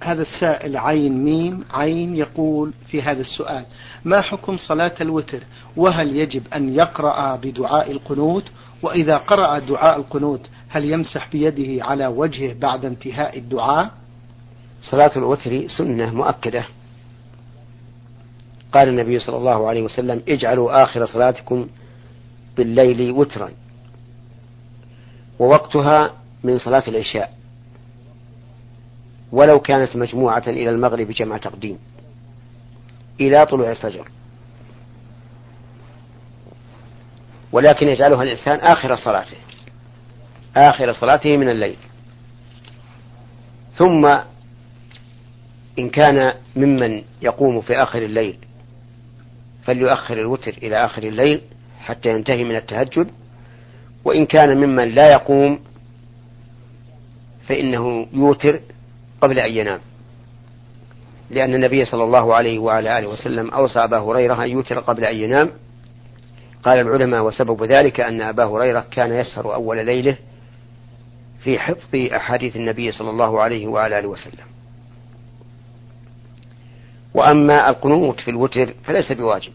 هذا 0.00 0.22
السائل 0.22 0.76
عين 0.76 1.24
ميم 1.24 1.64
عين 1.70 2.14
يقول 2.14 2.72
في 2.86 3.02
هذا 3.02 3.20
السؤال 3.20 3.64
ما 4.04 4.20
حكم 4.20 4.56
صلاة 4.56 4.94
الوتر؟ 5.00 5.42
وهل 5.76 6.16
يجب 6.16 6.42
أن 6.54 6.74
يقرأ 6.74 7.36
بدعاء 7.36 7.92
القنوت؟ 7.92 8.44
وإذا 8.82 9.16
قرأ 9.16 9.58
دعاء 9.58 9.98
القنوت 9.98 10.40
هل 10.68 10.84
يمسح 10.84 11.28
بيده 11.32 11.84
على 11.84 12.06
وجهه 12.06 12.54
بعد 12.54 12.84
انتهاء 12.84 13.38
الدعاء؟ 13.38 13.90
صلاة 14.80 15.10
الوتر 15.16 15.68
سنة 15.68 16.14
مؤكدة. 16.14 16.64
قال 18.72 18.88
النبي 18.88 19.18
صلى 19.18 19.36
الله 19.36 19.68
عليه 19.68 19.82
وسلم 19.82 20.22
اجعلوا 20.28 20.82
آخر 20.82 21.06
صلاتكم 21.06 21.68
بالليل 22.56 23.10
وترا. 23.12 23.50
ووقتها 25.38 26.12
من 26.44 26.58
صلاة 26.58 26.82
العشاء. 26.88 27.32
ولو 29.32 29.60
كانت 29.60 29.96
مجموعة 29.96 30.42
إلى 30.46 30.70
المغرب 30.70 31.10
جمع 31.10 31.36
تقديم 31.36 31.78
إلى 33.20 33.46
طلوع 33.46 33.70
الفجر. 33.70 34.08
ولكن 37.52 37.88
يجعلها 37.88 38.22
الإنسان 38.22 38.58
آخر 38.58 38.96
صلاته 38.96 39.36
آخر 40.56 40.92
صلاته 40.92 41.36
من 41.36 41.48
الليل. 41.48 41.76
ثم 43.74 44.06
إن 45.78 45.90
كان 45.90 46.34
ممن 46.56 47.04
يقوم 47.22 47.60
في 47.60 47.82
آخر 47.82 48.02
الليل 48.02 48.38
فليؤخر 49.64 50.20
الوتر 50.20 50.54
إلى 50.62 50.84
آخر 50.84 51.02
الليل 51.02 51.40
حتى 51.80 52.08
ينتهي 52.08 52.44
من 52.44 52.56
التهجد. 52.56 53.10
وإن 54.04 54.26
كان 54.26 54.56
ممن 54.56 54.88
لا 54.88 55.10
يقوم 55.10 55.60
فإنه 57.48 58.06
يوتر 58.12 58.60
قبل 59.20 59.38
أن 59.38 59.52
ينام. 59.52 59.80
لأن 61.30 61.54
النبي 61.54 61.84
صلى 61.84 62.04
الله 62.04 62.34
عليه 62.34 62.58
وعلى 62.58 62.98
آله 62.98 63.08
وسلم 63.08 63.50
أوصى 63.50 63.78
أبا 63.78 63.98
هريرة 63.98 64.44
أن 64.44 64.48
يوتر 64.48 64.80
قبل 64.80 65.04
أن 65.04 65.16
ينام. 65.16 65.50
قال 66.62 66.80
العلماء 66.80 67.22
وسبب 67.22 67.64
ذلك 67.64 68.00
أن 68.00 68.22
أبا 68.22 68.44
هريرة 68.44 68.86
كان 68.90 69.12
يسهر 69.12 69.54
أول 69.54 69.86
ليلة 69.86 70.16
في 71.40 71.58
حفظ 71.58 71.94
أحاديث 71.94 72.56
النبي 72.56 72.92
صلى 72.92 73.10
الله 73.10 73.40
عليه 73.40 73.66
وعلى 73.66 73.98
آله 73.98 74.08
وسلم. 74.08 74.46
وأما 77.14 77.70
القنوت 77.70 78.20
في 78.20 78.30
الوتر 78.30 78.74
فليس 78.84 79.12
بواجب. 79.12 79.52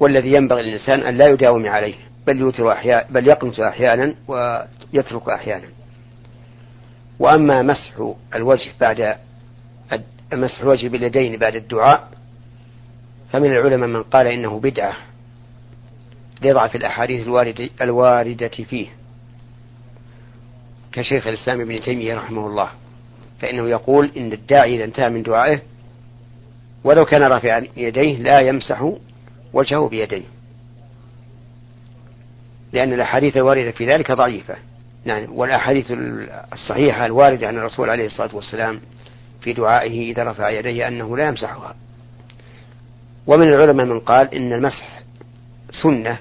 والذي 0.00 0.32
ينبغي 0.32 0.62
للإنسان 0.62 1.00
أن 1.00 1.14
لا 1.14 1.28
يداوم 1.28 1.66
عليه 1.66 1.94
بل 2.26 2.40
يوتر 2.40 2.72
أحيانا 2.72 3.06
بل 3.10 3.28
يقنت 3.28 3.60
أحيانا 3.60 4.14
ويترك 4.28 5.28
أحيانا. 5.28 5.66
وأما 7.18 7.62
مسح 7.62 8.12
الوجه 8.34 8.70
بعد 8.80 9.16
مسح 10.32 10.60
الوجه 10.60 10.88
باليدين 10.88 11.36
بعد 11.36 11.54
الدعاء 11.56 12.08
فمن 13.32 13.52
العلماء 13.52 13.88
من 13.88 14.02
قال 14.02 14.26
إنه 14.26 14.60
بدعة 14.60 14.96
لضعف 16.42 16.76
الأحاديث 16.76 17.26
الواردة, 17.80 18.48
فيه. 18.48 18.86
كشيخ 20.92 21.26
الإسلام 21.26 21.60
ابن 21.60 21.80
تيمية 21.80 22.14
رحمه 22.14 22.46
الله 22.46 22.70
فإنه 23.40 23.68
يقول 23.68 24.10
إن 24.16 24.32
الداعي 24.32 24.76
إذا 24.76 24.84
انتهى 24.84 25.08
من 25.08 25.22
دعائه 25.22 25.60
ولو 26.84 27.04
كان 27.04 27.22
رافعا 27.22 27.66
يديه 27.76 28.18
لا 28.18 28.40
يمسح 28.40 28.92
وجهه 29.52 29.88
بيديه. 29.88 30.24
لأن 32.72 32.92
الأحاديث 32.92 33.36
الواردة 33.36 33.70
في 33.70 33.86
ذلك 33.86 34.12
ضعيفة. 34.12 34.56
نعم 35.04 35.32
والأحاديث 35.32 35.86
الصحيحة 36.52 37.06
الواردة 37.06 37.48
عن 37.48 37.56
الرسول 37.56 37.90
عليه 37.90 38.06
الصلاة 38.06 38.36
والسلام 38.36 38.80
في 39.40 39.52
دعائه 39.52 40.12
إذا 40.12 40.24
رفع 40.24 40.50
يديه 40.50 40.88
أنه 40.88 41.16
لا 41.16 41.28
يمسحها. 41.28 41.74
ومن 43.26 43.48
العلماء 43.48 43.86
من 43.86 44.00
قال 44.00 44.34
إن 44.34 44.52
المسح 44.52 45.02
سنة 45.82 46.18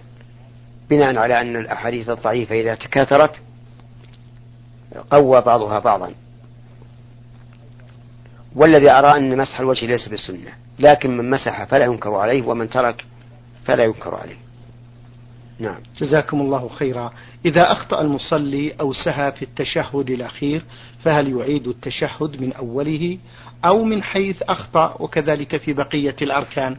بناء 0.90 1.18
على 1.18 1.42
أن 1.42 1.56
الأحاديث 1.56 2.10
الضعيفة 2.10 2.62
إذا 2.62 2.76
تكاثرت 2.76 3.36
قوى 5.12 5.42
بعضها 5.42 5.80
بعضا. 5.80 6.12
والذي 8.56 8.92
أرى 8.92 9.18
أن 9.18 9.38
مسح 9.38 9.60
الوجه 9.60 9.86
ليس 9.86 10.08
بالسنة 10.08 10.52
لكن 10.80 11.18
من 11.18 11.30
مسح 11.30 11.64
فلا 11.64 11.86
ينكر 11.86 12.16
عليه 12.16 12.44
ومن 12.44 12.70
ترك 12.70 13.06
فلا 13.66 13.84
ينكر 13.84 14.16
عليه. 14.16 14.38
نعم. 15.60 15.78
جزاكم 15.98 16.42
الله 16.42 16.70
خيرا. 16.70 17.14
إذا 17.46 17.72
أخطأ 17.72 18.02
المصلي 18.02 18.72
أو 18.72 18.94
سهى 18.94 19.32
في 19.32 19.42
التشهد 19.42 20.10
الأخير 20.10 20.64
فهل 21.04 21.40
يعيد 21.40 21.68
التشهد 21.68 22.42
من 22.42 22.54
أوله 22.54 23.18
أو 23.66 23.84
من 23.84 24.04
حيث 24.04 24.42
أخطأ 24.42 24.96
وكذلك 25.00 25.58
في 25.58 25.74
بقية 25.74 26.16
الأركان؟ 26.22 26.78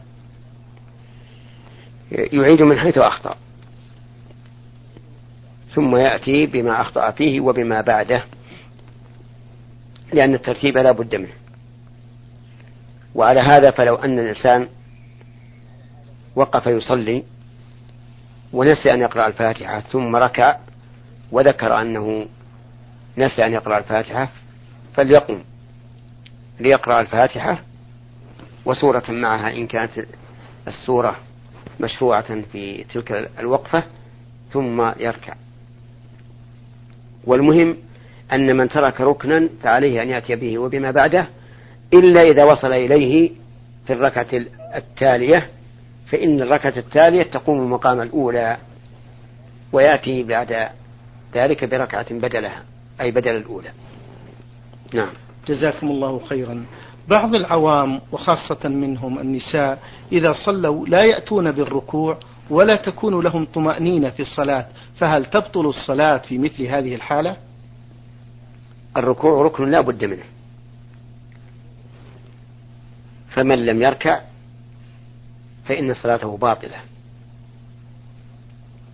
يعيد 2.11 2.61
من 2.61 2.79
حيث 2.79 2.97
أخطأ. 2.97 3.35
ثم 5.73 5.95
يأتي 5.95 6.45
بما 6.45 6.81
أخطأ 6.81 7.11
فيه 7.11 7.41
وبما 7.41 7.81
بعده 7.81 8.23
لأن 10.13 10.33
الترتيب 10.33 10.77
لا 10.77 10.91
بد 10.91 11.15
منه. 11.15 11.33
وعلى 13.15 13.39
هذا 13.39 13.71
فلو 13.71 13.95
أن 13.95 14.19
الإنسان 14.19 14.67
وقف 16.35 16.67
يصلي 16.67 17.23
ونسي 18.53 18.93
أن 18.93 18.99
يقرأ 18.99 19.27
الفاتحة 19.27 19.79
ثم 19.79 20.15
ركع 20.15 20.57
وذكر 21.31 21.81
أنه 21.81 22.27
نسي 23.17 23.45
أن 23.45 23.53
يقرأ 23.53 23.77
الفاتحة 23.77 24.29
فليقم 24.93 25.39
ليقرأ 26.59 27.01
الفاتحة 27.01 27.59
وسورة 28.65 29.03
معها 29.09 29.51
إن 29.51 29.67
كانت 29.67 30.05
السورة 30.67 31.15
مشروعة 31.79 32.41
في 32.41 32.83
تلك 32.83 33.29
الوقفة 33.39 33.83
ثم 34.51 34.91
يركع. 34.99 35.33
والمهم 37.23 37.77
أن 38.33 38.57
من 38.57 38.69
ترك 38.69 39.01
ركنا 39.01 39.49
فعليه 39.63 40.01
أن 40.01 40.09
يأتي 40.09 40.35
به 40.35 40.57
وبما 40.57 40.91
بعده 40.91 41.27
إلا 41.93 42.21
إذا 42.21 42.43
وصل 42.43 42.71
إليه 42.71 43.31
في 43.87 43.93
الركعة 43.93 44.27
التالية 44.75 45.49
فإن 46.07 46.41
الركعة 46.41 46.73
التالية 46.77 47.23
تقوم 47.23 47.71
مقام 47.71 48.01
الأولى 48.01 48.57
ويأتي 49.71 50.23
بعد 50.23 50.69
ذلك 51.33 51.63
بركعة 51.63 52.13
بدلها 52.13 52.63
أي 53.01 53.11
بدل 53.11 53.35
الأولى. 53.35 53.69
نعم. 54.93 55.09
جزاكم 55.47 55.87
الله 55.87 56.19
خيرا. 56.29 56.65
بعض 57.07 57.35
العوام 57.35 58.01
وخاصة 58.11 58.69
منهم 58.69 59.19
النساء 59.19 59.79
إذا 60.11 60.33
صلوا 60.33 60.87
لا 60.87 61.03
يأتون 61.03 61.51
بالركوع 61.51 62.17
ولا 62.49 62.75
تكون 62.75 63.23
لهم 63.23 63.45
طمأنينة 63.45 64.09
في 64.09 64.19
الصلاة 64.19 64.67
فهل 64.97 65.25
تبطل 65.25 65.65
الصلاة 65.65 66.17
في 66.17 66.37
مثل 66.37 66.63
هذه 66.63 66.95
الحالة؟ 66.95 67.37
الركوع 68.97 69.41
ركن 69.41 69.71
لا 69.71 69.81
بد 69.81 70.05
منه. 70.05 70.23
فمن 73.29 73.65
لم 73.65 73.81
يركع 73.81 74.21
فإن 75.65 75.93
صلاته 75.93 76.37
باطلة. 76.37 76.77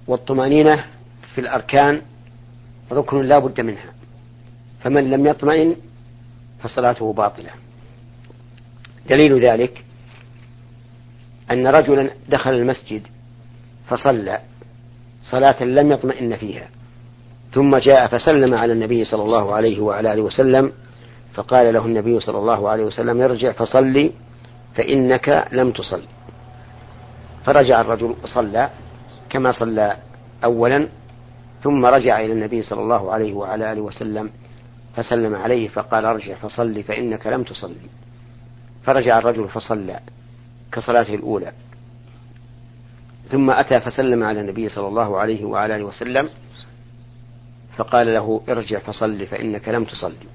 والطمأنينة 0.07 0.85
في 1.35 1.41
الأركان 1.41 2.01
ركن 2.91 3.21
لا 3.21 3.39
بد 3.39 3.61
منها. 3.61 3.93
فمن 4.81 5.09
لم 5.09 5.25
يطمئن 5.25 5.75
فصلاته 6.59 7.13
باطلة. 7.13 7.49
دليل 9.09 9.45
ذلك 9.45 9.83
أن 11.51 11.67
رجلا 11.67 12.09
دخل 12.29 12.53
المسجد 12.53 13.07
فصلى 13.87 14.39
صلاة 15.23 15.63
لم 15.63 15.91
يطمئن 15.91 16.35
فيها 16.35 16.69
ثم 17.51 17.77
جاء 17.77 18.07
فسلم 18.07 18.53
على 18.53 18.73
النبي 18.73 19.05
صلى 19.05 19.23
الله 19.23 19.55
عليه 19.55 19.79
وعلى 19.79 20.13
آله 20.13 20.21
وسلم 20.21 20.71
فقال 21.33 21.73
له 21.73 21.85
النبي 21.85 22.19
صلى 22.19 22.37
الله 22.37 22.69
عليه 22.69 22.85
وسلم 22.85 23.21
ارجع 23.21 23.51
فصلي 23.51 24.11
فإنك 24.75 25.47
لم 25.51 25.71
تصل. 25.71 26.01
فرجع 27.45 27.81
الرجل 27.81 28.15
وصلى 28.23 28.69
كما 29.29 29.51
صلى 29.51 29.97
أولا 30.43 30.87
ثم 31.63 31.85
رجع 31.85 32.19
إلى 32.19 32.33
النبي 32.33 32.61
صلى 32.61 32.81
الله 32.81 33.11
عليه 33.11 33.33
وعلى 33.33 33.71
آله 33.71 33.81
وسلم 33.81 34.29
فسلم 34.95 35.35
عليه 35.35 35.67
فقال 35.67 36.05
أرجع 36.05 36.35
فصلي 36.35 36.83
فإنك 36.83 37.27
لم 37.27 37.43
تصلي. 37.43 37.89
فرجع 38.83 39.17
الرجل 39.17 39.47
فصلى 39.47 39.99
كصلاته 40.71 41.15
الأولى. 41.15 41.51
ثم 43.29 43.49
أتى 43.49 43.79
فسلم 43.79 44.23
على 44.23 44.41
النبي 44.41 44.69
صلى 44.69 44.87
الله 44.87 45.19
عليه 45.19 45.45
وعلى 45.45 45.75
آله 45.75 45.83
وسلم 45.83 46.29
فقال 47.77 48.13
له 48.13 48.41
ارجع 48.49 48.79
فصل 48.79 49.25
فإنك 49.25 49.69
لم 49.69 49.83
تصلي. 49.83 50.27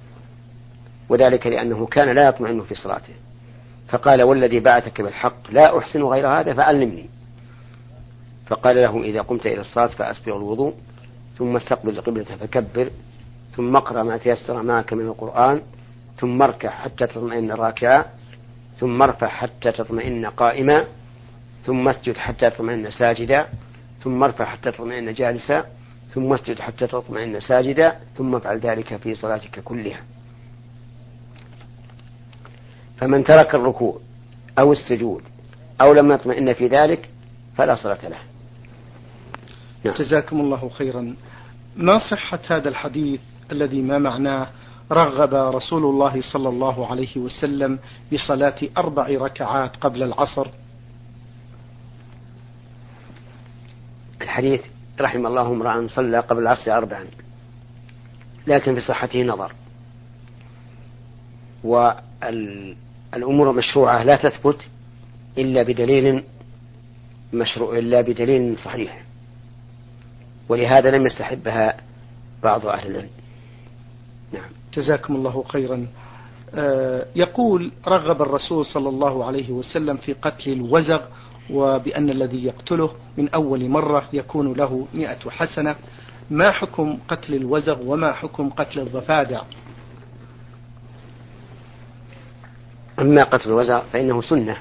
وذلك 1.08 1.46
لأنه 1.46 1.86
كان 1.86 2.14
لا 2.14 2.28
يطمئن 2.28 2.62
في 2.62 2.74
صلاته. 2.74 3.14
فقال 3.88 4.22
والذي 4.22 4.60
بعثك 4.60 5.00
بالحق 5.00 5.50
لا 5.50 5.78
أحسن 5.78 6.02
غير 6.02 6.28
هذا 6.28 6.54
فعلمني 6.54 7.06
فقال 8.46 8.76
له 8.76 9.02
إذا 9.02 9.20
قمت 9.20 9.46
إلى 9.46 9.60
الصلاة 9.60 9.86
فأسبغ 9.86 10.36
الوضوء 10.36 10.74
ثم 11.38 11.56
استقبل 11.56 11.98
القبلة 11.98 12.24
فكبر 12.24 12.90
ثم 13.52 13.76
اقرأ 13.76 14.02
ما 14.02 14.16
تيسر 14.16 14.62
معك 14.62 14.92
من 14.92 15.06
القرآن 15.06 15.62
ثم 16.16 16.42
اركع 16.42 16.70
حتى 16.70 17.06
تطمئن 17.06 17.52
راكعا 17.52 18.04
ثم 18.78 19.02
ارفع 19.02 19.26
حتى 19.26 19.72
تطمئن 19.72 20.26
قائما 20.26 20.84
ثم 21.64 21.88
اسجد 21.88 22.16
حتى 22.16 22.50
تطمئن 22.50 22.90
ساجدا 22.90 23.46
ثم 24.02 24.22
ارفع 24.22 24.44
حتى 24.44 24.72
تطمئن 24.72 25.14
جالسا 25.14 25.64
ثم 26.14 26.32
اسجد 26.32 26.60
حتى 26.60 26.86
تطمئن 26.86 27.40
ساجدا 27.40 27.98
ثم 28.16 28.34
افعل 28.34 28.58
ذلك 28.58 28.96
في 28.96 29.14
صلاتك 29.14 29.60
كلها. 29.64 30.00
فمن 32.96 33.24
ترك 33.24 33.54
الركوع 33.54 34.00
أو 34.58 34.72
السجود 34.72 35.22
أو 35.80 35.92
لم 35.92 36.12
يطمئن 36.12 36.52
في 36.52 36.68
ذلك 36.68 37.10
فلا 37.56 37.74
صلاة 37.74 38.08
له. 38.08 38.18
نعم. 39.84 39.94
جزاكم 39.94 40.40
الله 40.40 40.68
خيرا. 40.68 41.16
ما 41.76 41.98
صحة 41.98 42.38
هذا 42.48 42.68
الحديث 42.68 43.20
الذي 43.52 43.82
ما 43.82 43.98
معناه 43.98 44.46
رغب 44.92 45.34
رسول 45.54 45.84
الله 45.84 46.20
صلى 46.32 46.48
الله 46.48 46.86
عليه 46.86 47.16
وسلم 47.16 47.78
بصلاة 48.12 48.54
أربع 48.78 49.08
ركعات 49.08 49.76
قبل 49.76 50.02
العصر؟ 50.02 50.46
الحديث 54.22 54.60
رحم 55.00 55.26
الله 55.26 55.46
امرأ 55.46 55.86
صلى 55.88 56.20
قبل 56.20 56.42
العصر 56.42 56.72
أربعا 56.72 57.06
لكن 58.46 58.74
في 58.74 58.80
صحته 58.80 59.22
نظر. 59.22 59.52
والأمور 63.16 63.50
المشروعة 63.50 64.02
لا 64.02 64.16
تثبت 64.16 64.56
إلا 65.38 65.62
بدليل 65.62 66.22
مشروع 67.32 67.78
إلا 67.78 68.00
بدليل 68.00 68.58
صحيح 68.58 69.04
ولهذا 70.48 70.90
لم 70.90 71.06
يستحبها 71.06 71.76
بعض 72.42 72.66
أهل 72.66 72.90
العلم. 72.90 73.08
نعم. 74.32 74.50
جزاكم 74.74 75.16
الله 75.16 75.44
خيرا. 75.48 75.86
آه، 76.54 77.06
يقول 77.16 77.72
رغب 77.88 78.22
الرسول 78.22 78.66
صلى 78.66 78.88
الله 78.88 79.24
عليه 79.24 79.50
وسلم 79.50 79.96
في 79.96 80.12
قتل 80.12 80.52
الوزغ 80.52 81.00
وبأن 81.50 82.10
الذي 82.10 82.44
يقتله 82.44 82.90
من 83.16 83.28
أول 83.28 83.68
مرة 83.68 84.08
يكون 84.12 84.52
له 84.52 84.86
مئة 84.94 85.30
حسنة. 85.30 85.76
ما 86.30 86.50
حكم 86.50 86.98
قتل 87.08 87.34
الوزغ 87.34 87.78
وما 87.86 88.12
حكم 88.12 88.50
قتل 88.50 88.80
الضفادع؟ 88.80 89.42
أما 93.00 93.24
قتل 93.24 93.48
الوزغ 93.48 93.82
فإنه 93.92 94.22
سنة 94.22 94.56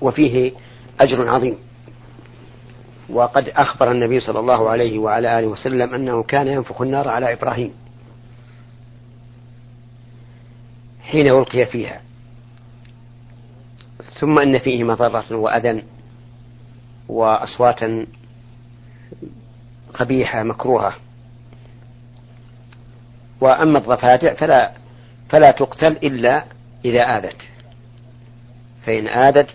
وفيه 0.00 0.52
أجر 1.00 1.28
عظيم. 1.28 1.58
وقد 3.08 3.48
أخبر 3.48 3.90
النبي 3.90 4.20
صلى 4.20 4.40
الله 4.40 4.70
عليه 4.70 4.98
وعلى 4.98 5.38
آله 5.38 5.46
وسلم 5.46 5.94
أنه 5.94 6.22
كان 6.22 6.46
ينفخ 6.46 6.80
النار 6.80 7.08
على 7.08 7.32
إبراهيم 7.32 7.74
حين 11.02 11.26
ألقي 11.28 11.66
فيها. 11.66 12.00
ثم 14.20 14.38
أن 14.38 14.58
فيه 14.58 14.84
مضرة 14.84 15.36
وأذى 15.36 15.84
وأصواتا 17.08 18.06
قبيحة 19.94 20.42
مكروهة. 20.42 20.94
وأما 23.40 23.78
الضفادع 23.78 24.34
فلا 24.34 24.72
فلا 25.28 25.50
تقتل 25.50 25.92
إلا 25.92 26.44
إذا 26.84 27.18
آذت. 27.18 27.42
فإن 28.86 29.08
آذت 29.08 29.48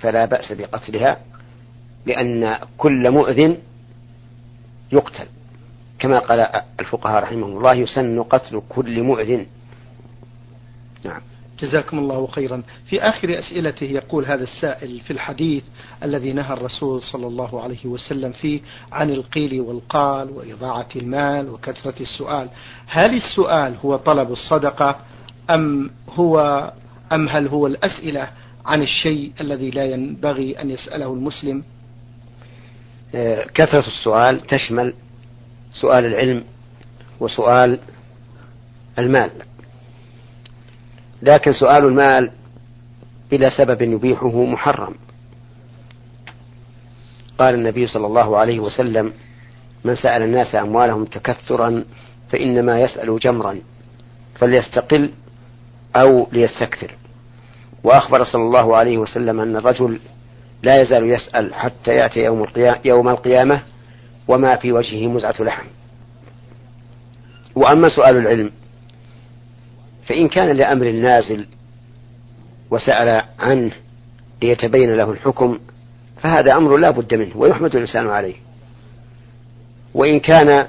فلا 0.00 0.24
بأس 0.24 0.52
بقتلها 0.52 1.20
لأن 2.06 2.58
كل 2.76 3.10
مؤذن 3.10 3.58
يقتل. 4.92 5.26
كما 5.98 6.18
قال 6.18 6.62
الفقهاء 6.80 7.22
رحمهم 7.22 7.56
الله 7.56 7.74
يسن 7.74 8.22
قتل 8.22 8.62
كل 8.68 9.02
مؤذن. 9.02 9.46
نعم. 11.04 11.20
جزاكم 11.64 11.98
الله 11.98 12.26
خيرا. 12.26 12.62
في 12.86 13.00
آخر 13.00 13.38
أسئلته 13.38 13.84
يقول 13.84 14.24
هذا 14.24 14.44
السائل 14.44 15.00
في 15.00 15.12
الحديث 15.12 15.64
الذي 16.02 16.32
نهى 16.32 16.52
الرسول 16.52 17.02
صلى 17.02 17.26
الله 17.26 17.62
عليه 17.62 17.86
وسلم 17.86 18.32
فيه 18.32 18.60
عن 18.92 19.10
القيل 19.10 19.60
والقال 19.60 20.30
وإضاعة 20.30 20.88
المال 20.96 21.48
وكثرة 21.48 21.94
السؤال. 22.00 22.48
هل 22.86 23.14
السؤال 23.14 23.74
هو 23.84 23.96
طلب 23.96 24.32
الصدقة 24.32 24.96
أم 25.50 25.90
هو 26.14 26.72
أم 27.12 27.28
هل 27.28 27.48
هو 27.48 27.66
الأسئلة 27.66 28.28
عن 28.66 28.82
الشيء 28.82 29.32
الذي 29.40 29.70
لا 29.70 29.84
ينبغي 29.84 30.60
أن 30.60 30.70
يسأله 30.70 31.12
المسلم؟ 31.12 31.62
آه، 33.14 33.46
كثرة 33.54 33.86
السؤال 33.86 34.46
تشمل 34.46 34.94
سؤال 35.72 36.04
العلم 36.04 36.44
وسؤال 37.20 37.78
المال. 38.98 39.30
لكن 41.24 41.52
سؤال 41.52 41.84
المال 41.84 42.30
بلا 43.30 43.48
سبب 43.48 43.82
يبيحه 43.82 44.44
محرم. 44.44 44.94
قال 47.38 47.54
النبي 47.54 47.86
صلى 47.86 48.06
الله 48.06 48.38
عليه 48.38 48.60
وسلم 48.60 49.12
من 49.84 49.94
سأل 49.94 50.22
الناس 50.22 50.54
أموالهم 50.54 51.04
تكثرا 51.04 51.84
فإنما 52.30 52.80
يسأل 52.80 53.18
جمرا 53.18 53.58
فليستقل 54.34 55.10
أو 55.96 56.28
ليستكثر. 56.32 56.94
وأخبر 57.84 58.24
صلى 58.24 58.42
الله 58.42 58.76
عليه 58.76 58.98
وسلم 58.98 59.40
أن 59.40 59.56
الرجل 59.56 60.00
لا 60.62 60.80
يزال 60.82 61.10
يسأل 61.10 61.54
حتى 61.54 61.90
يأتي 61.90 62.20
يوم 62.24 62.42
القيامة, 62.42 62.80
يوم 62.84 63.08
القيامة 63.08 63.62
وما 64.28 64.56
في 64.56 64.72
وجهه 64.72 65.08
مزعة 65.08 65.34
لحم. 65.40 65.66
وأما 67.54 67.88
سؤال 67.88 68.16
العلم 68.16 68.50
فإن 70.06 70.28
كان 70.28 70.56
لأمر 70.56 70.90
نازل 70.90 71.46
وسأل 72.70 73.22
عنه 73.38 73.72
ليتبين 74.42 74.94
له 74.94 75.10
الحكم 75.10 75.58
فهذا 76.20 76.56
أمر 76.56 76.76
لا 76.76 76.90
بد 76.90 77.14
منه 77.14 77.36
ويحمد 77.36 77.74
الإنسان 77.74 78.08
عليه. 78.08 78.34
وإن 79.94 80.20
كان 80.20 80.66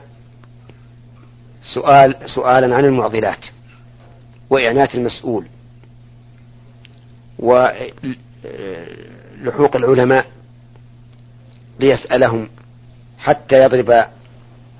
سؤال 1.74 2.15
سؤالا 2.36 2.76
عن 2.76 2.86
المعضلات 2.86 3.45
وإعنات 4.50 4.95
المسؤول 4.95 5.45
ولحوق 7.39 7.76
العلماء 9.76 10.26
ليسألهم 11.80 12.50
حتى 13.17 13.56
يضرب 13.56 14.06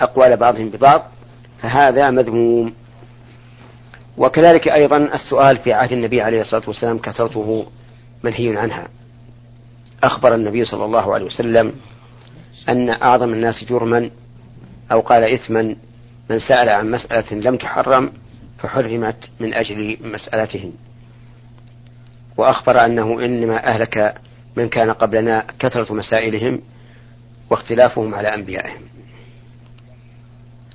أقوال 0.02 0.38
بعضهم 0.38 0.70
ببعض 0.70 1.12
فهذا 1.62 2.12
مذموم. 2.12 2.74
وكذلك 4.17 4.67
أيضا 4.67 4.97
السؤال 4.97 5.58
في 5.58 5.73
عهد 5.73 5.91
النبي 5.91 6.21
عليه 6.21 6.41
الصلاة 6.41 6.63
والسلام 6.67 6.97
كثرته 6.97 7.65
منهي 8.23 8.58
عنها. 8.58 8.88
أخبر 10.04 10.36
النبي 10.36 10.65
صلى 10.65 10.86
الله 10.86 11.13
عليه 11.13 11.25
وسلم 11.25 11.73
أن 12.69 12.89
أعظم 12.89 13.34
الناس 13.34 13.63
جرما 13.63 14.10
أو 14.91 14.99
قال 14.99 15.23
إثما 15.23 15.75
من 16.30 16.39
سأل 16.39 16.69
عن 16.69 16.91
مسألة 16.91 17.34
لم 17.34 17.58
تحرم 17.58 18.12
فحرمت 18.60 19.30
من 19.39 19.54
أجل 19.54 19.97
مسألتهم 20.04 20.73
وأخبر 22.38 22.86
أنه 22.86 23.25
إنما 23.25 23.67
أهلك 23.67 24.15
من 24.56 24.69
كان 24.69 24.91
قبلنا 24.91 25.45
كثرة 25.60 25.93
مسائلهم 25.93 26.62
واختلافهم 27.49 28.15
على 28.15 28.34
أنبيائهم. 28.34 28.82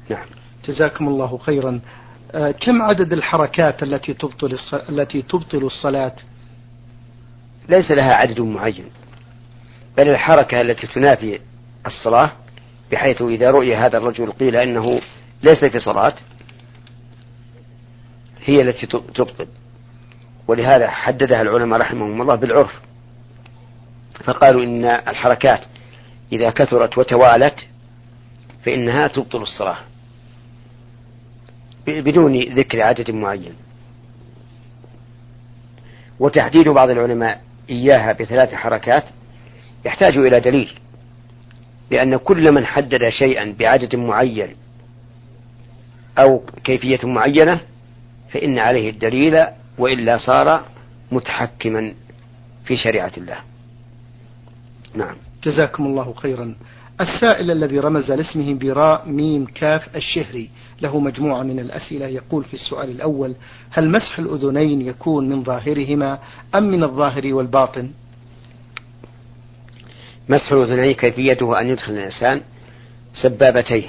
نعم. 0.09 0.26
جزاكم 0.64 1.09
الله 1.09 1.38
خيرا. 1.38 1.81
كم 2.61 2.83
عدد 2.83 3.12
الحركات 3.12 3.83
التي 3.83 4.14
تبطل 4.14 4.59
التي 4.88 5.23
تبطل 5.23 5.64
الصلاة؟ 5.64 6.12
ليس 7.69 7.90
لها 7.90 8.14
عدد 8.14 8.40
معين 8.40 8.90
بل 9.97 10.09
الحركة 10.09 10.61
التي 10.61 10.87
تنافي 10.87 11.40
الصلاة 11.87 12.33
بحيث 12.93 13.23
إذا 13.23 13.51
رؤي 13.51 13.77
هذا 13.77 13.99
الرجل 13.99 14.33
قيل 14.33 14.57
إنه 14.57 15.01
ليس 15.43 15.64
في 15.64 15.79
صلاة 15.79 16.14
هي 18.45 18.62
التي 18.62 18.87
تبطل. 18.87 19.47
ولهذا 20.49 20.90
حددها 20.90 21.43
العلماء 21.43 21.81
رحمهم 21.81 22.23
الله 22.23 22.35
بالعرف. 22.35 22.81
فقالوا 24.25 24.64
إن 24.64 24.85
الحركات 24.85 25.61
إذا 26.33 26.51
كثرت 26.51 26.99
وتوالت 26.99 27.66
فإنها 28.64 29.09
تبطل 29.09 29.43
الصلاة. 29.43 29.89
بدون 31.87 32.43
ذكر 32.43 32.83
عدد 32.83 33.11
معين. 33.11 33.55
وتحديد 36.21 36.69
بعض 36.69 36.90
العلماء 36.90 37.40
إياها 37.71 38.12
بثلاث 38.12 38.55
حركات 38.55 39.05
يحتاج 39.85 40.16
إلى 40.16 40.40
دليل 40.40 40.79
لأن 41.90 42.16
كل 42.16 42.55
من 42.55 42.66
حدد 42.66 43.09
شيئا 43.09 43.55
بعدد 43.59 43.97
معين 43.97 44.57
أو 46.19 46.43
كيفية 46.64 47.07
معينة 47.07 47.61
فإن 48.31 48.59
عليه 48.59 48.90
الدليل 48.90 49.47
وإلا 49.79 50.19
صار 50.19 50.64
متحكما 51.12 51.95
في 52.64 52.77
شريعة 52.77 53.12
الله. 53.16 53.38
نعم. 54.95 55.16
جزاكم 55.43 55.87
الله 55.87 56.14
خيرا. 56.14 56.55
السائل 57.01 57.51
الذي 57.51 57.79
رمز 57.79 58.13
لاسمه 58.13 58.55
براء 58.55 59.09
ميم 59.09 59.47
كاف 59.47 59.97
الشهري 59.97 60.51
له 60.81 61.01
مجموعة 61.01 61.43
من 61.43 61.59
الأسئلة 61.59 62.07
يقول 62.07 62.45
في 62.45 62.55
السؤال 62.55 62.91
الأول 62.91 63.35
هل 63.71 63.91
مسح 63.91 64.19
الأذنين 64.19 64.81
يكون 64.81 65.29
من 65.29 65.45
ظاهرهما 65.45 66.19
أم 66.55 66.63
من 66.63 66.83
الظاهر 66.85 67.35
والباطن؟ 67.35 67.91
مسح 70.29 70.53
الأذنين 70.53 70.95
كيفيته 70.95 71.61
أن 71.61 71.67
يدخل 71.67 71.93
الإنسان 71.93 72.41
سبابتيه 73.13 73.87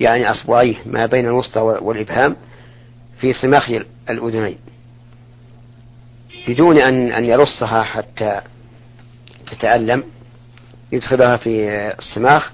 يعني 0.00 0.30
أصبعيه 0.30 0.76
ما 0.86 1.06
بين 1.06 1.26
الوسطى 1.26 1.60
والإبهام 1.60 2.36
في 3.20 3.32
صماخ 3.32 3.70
الأذنين 4.10 4.58
بدون 6.48 6.82
أن 6.82 7.12
أن 7.12 7.24
يرصها 7.24 7.82
حتى 7.82 8.40
تتألم. 9.46 10.04
يدخلها 10.92 11.36
في 11.36 11.70
الصماخ 11.98 12.52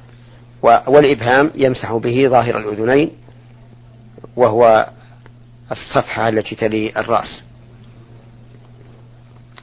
والإبهام 0.63 1.51
يمسح 1.55 1.93
به 1.93 2.29
ظاهر 2.29 2.59
الأذنين 2.59 3.11
وهو 4.37 4.89
الصفحة 5.73 6.29
التي 6.29 6.55
تلي 6.55 6.93
الرأس. 6.97 7.43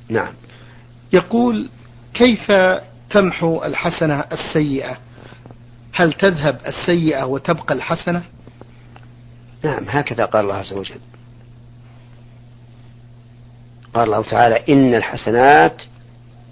نعم. 0.10 0.34
يقول 1.14 1.70
كيف 2.14 2.52
تمحو 3.10 3.64
الحسنة 3.64 4.24
السيئة؟ 4.32 4.98
هل 5.94 6.14
تذهب 6.14 6.60
السيئة 6.68 7.24
وتبقى 7.24 7.74
الحسنة؟ 7.74 8.24
نعم 9.64 9.86
هكذا 9.88 10.26
قال 10.26 10.44
الله 10.44 10.56
عز 10.56 10.74
وجل. 10.74 11.00
قال 13.94 14.04
الله 14.04 14.24
تعالى 14.24 14.64
إن 14.70 14.96
الحسنات 14.96 15.82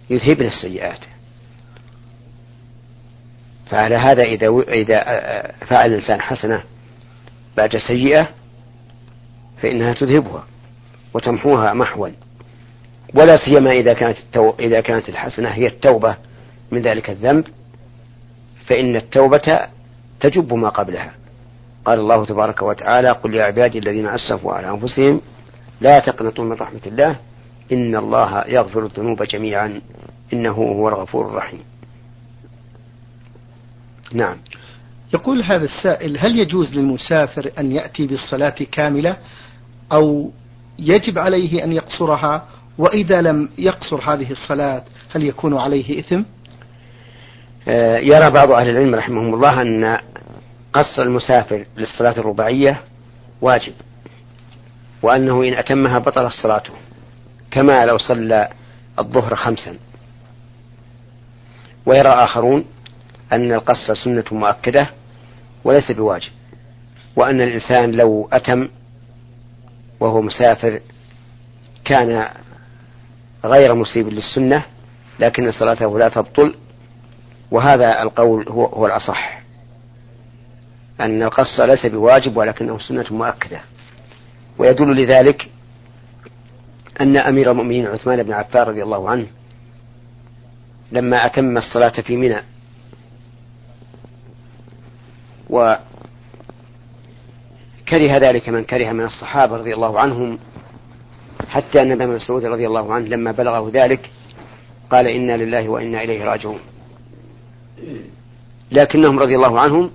يذهبن 0.09 0.45
السيئات. 0.45 0.99
فعلى 3.69 3.95
هذا 3.95 4.23
إذا 4.23 4.47
إذا 4.59 5.03
فعل 5.67 5.85
الإنسان 5.85 6.21
حسنة 6.21 6.63
بعد 7.57 7.77
سيئة 7.77 8.27
فإنها 9.61 9.93
تذهبها 9.93 10.43
وتمحوها 11.13 11.73
محوا. 11.73 12.09
ولا 13.15 13.35
سيما 13.45 13.71
إذا 13.71 13.93
كانت 13.93 14.17
التو... 14.17 14.53
إذا 14.59 14.81
كانت 14.81 15.09
الحسنة 15.09 15.49
هي 15.49 15.67
التوبة 15.67 16.15
من 16.71 16.81
ذلك 16.81 17.09
الذنب 17.09 17.47
فإن 18.65 18.95
التوبة 18.95 19.59
تجب 20.19 20.53
ما 20.53 20.69
قبلها. 20.69 21.11
قال 21.85 21.99
الله 21.99 22.25
تبارك 22.25 22.61
وتعالى 22.61 23.11
قل 23.11 23.35
يا 23.35 23.43
عبادي 23.43 23.79
الذين 23.79 24.07
أسرفوا 24.07 24.53
على 24.53 24.69
أنفسهم 24.69 25.21
لا 25.81 25.99
تقنطوا 25.99 26.43
من 26.43 26.53
رحمة 26.53 26.81
الله 26.85 27.15
إن 27.71 27.95
الله 27.95 28.43
يغفر 28.47 28.85
الذنوب 28.85 29.23
جميعا 29.23 29.81
إنه 30.33 30.51
هو 30.51 30.89
الغفور 30.89 31.27
الرحيم. 31.27 31.63
نعم. 34.13 34.37
يقول 35.13 35.41
هذا 35.41 35.65
السائل 35.65 36.17
هل 36.17 36.39
يجوز 36.39 36.75
للمسافر 36.75 37.51
أن 37.59 37.71
يأتي 37.71 38.07
بالصلاة 38.07 38.55
كاملة 38.71 39.17
أو 39.91 40.31
يجب 40.79 41.19
عليه 41.19 41.63
أن 41.63 41.71
يقصرها؟ 41.71 42.47
وإذا 42.77 43.21
لم 43.21 43.49
يقصر 43.57 44.13
هذه 44.13 44.31
الصلاة 44.31 44.83
هل 45.15 45.23
يكون 45.23 45.57
عليه 45.57 45.99
إثم؟ 45.99 46.21
آه، 47.67 47.97
يرى 47.97 48.29
بعض 48.29 48.51
أهل 48.51 48.69
العلم 48.69 48.95
رحمهم 48.95 49.33
الله 49.33 49.61
أن 49.61 49.97
قصر 50.73 51.01
المسافر 51.01 51.65
للصلاة 51.77 52.19
الرباعية 52.19 52.81
واجب 53.41 53.73
وأنه 55.01 55.43
إن 55.43 55.53
أتمها 55.53 55.99
بطلت 55.99 56.31
صلاته 56.43 56.73
كما 57.51 57.85
لو 57.85 57.97
صلى 57.97 58.49
الظهر 58.99 59.35
خمسا. 59.35 59.77
ويرى 61.85 62.09
آخرون 62.09 62.65
أن 63.35 63.51
القصر 63.51 63.93
سنة 63.93 64.23
مؤكدة 64.31 64.89
وليس 65.63 65.91
بواجب 65.91 66.31
وأن 67.15 67.41
الإنسان 67.41 67.91
لو 67.91 68.29
أتم 68.33 68.69
وهو 69.99 70.21
مسافر 70.21 70.79
كان 71.85 72.29
غير 73.45 73.75
مصيب 73.75 74.07
للسنة 74.07 74.63
لكن 75.19 75.51
صلاته 75.51 75.99
لا 75.99 76.09
تبطل 76.09 76.55
وهذا 77.51 78.01
القول 78.01 78.49
هو, 78.49 78.65
هو 78.65 78.85
الأصح. 78.85 79.41
أن 81.01 81.23
القصر 81.23 81.65
ليس 81.65 81.85
بواجب 81.85 82.37
ولكنه 82.37 82.79
سنة 82.79 83.05
مؤكدة. 83.11 83.61
ويدل 84.57 85.03
لذلك 85.03 85.49
أن 87.01 87.17
أمير 87.17 87.51
المؤمنين 87.51 87.87
عثمان 87.87 88.23
بن 88.23 88.33
عفان 88.33 88.63
رضي 88.63 88.83
الله 88.83 89.09
عنه 89.09 89.27
لما 90.91 91.25
أتم 91.25 91.57
الصلاة 91.57 91.89
في 92.01 92.17
منى 92.17 92.41
وكره 95.49 95.77
ذلك 98.17 98.49
من 98.49 98.63
كره 98.63 98.91
من 98.91 99.05
الصحابة 99.05 99.57
رضي 99.57 99.73
الله 99.73 99.99
عنهم 99.99 100.39
حتى 101.49 101.81
أن 101.81 101.91
ابن 101.91 102.07
مسعود 102.07 102.45
رضي 102.45 102.67
الله 102.67 102.93
عنه 102.93 103.07
لما 103.07 103.31
بلغه 103.31 103.71
ذلك 103.73 104.11
قال 104.91 105.07
إنا 105.07 105.37
لله 105.37 105.69
وإنا 105.69 106.03
إليه 106.03 106.23
راجعون. 106.23 106.59
لكنهم 108.71 109.19
رضي 109.19 109.35
الله 109.35 109.59
عنهم 109.59 109.91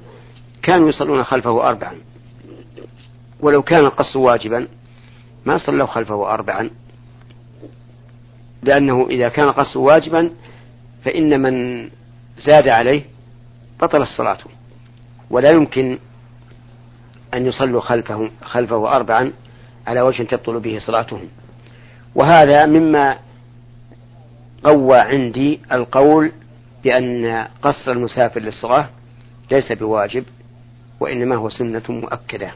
كانوا 0.62 0.88
يصلون 0.88 1.24
خلفه 1.24 1.68
أربعا. 1.68 1.94
ولو 3.40 3.62
كان 3.62 3.84
القص 3.84 4.16
واجبا 4.16 4.68
ما 5.46 5.58
صلوا 5.58 5.86
خلفه 5.86 6.34
أربعا. 6.34 6.70
لأنه 8.62 9.06
إذا 9.10 9.28
كان 9.28 9.48
القص 9.48 9.76
واجبا 9.76 10.30
فإن 11.04 11.40
من 11.40 11.84
زاد 12.38 12.68
عليه 12.68 13.02
بطلت 13.82 14.08
صلاته. 14.16 14.50
ولا 15.30 15.50
يمكن 15.50 15.98
أن 17.34 17.46
يصلوا 17.46 17.80
خلفه 17.80 18.30
خلفه 18.42 18.96
أربعا 18.96 19.32
على 19.86 20.00
وجه 20.00 20.22
تبطل 20.22 20.60
به 20.60 20.78
صلاتهم. 20.78 21.28
وهذا 22.14 22.66
مما 22.66 23.18
قوى 24.64 24.98
عندي 24.98 25.60
القول 25.72 26.32
بأن 26.84 27.48
قصر 27.62 27.92
المسافر 27.92 28.40
للصلاة 28.40 28.88
ليس 29.50 29.72
بواجب 29.72 30.24
وإنما 31.00 31.36
هو 31.36 31.48
سنة 31.50 31.82
مؤكدة. 31.88 32.52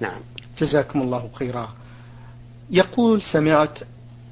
نعم. 0.00 0.20
جزاكم 0.58 1.02
الله 1.02 1.30
خيرا. 1.34 1.68
يقول 2.70 3.22
سمعت 3.22 3.78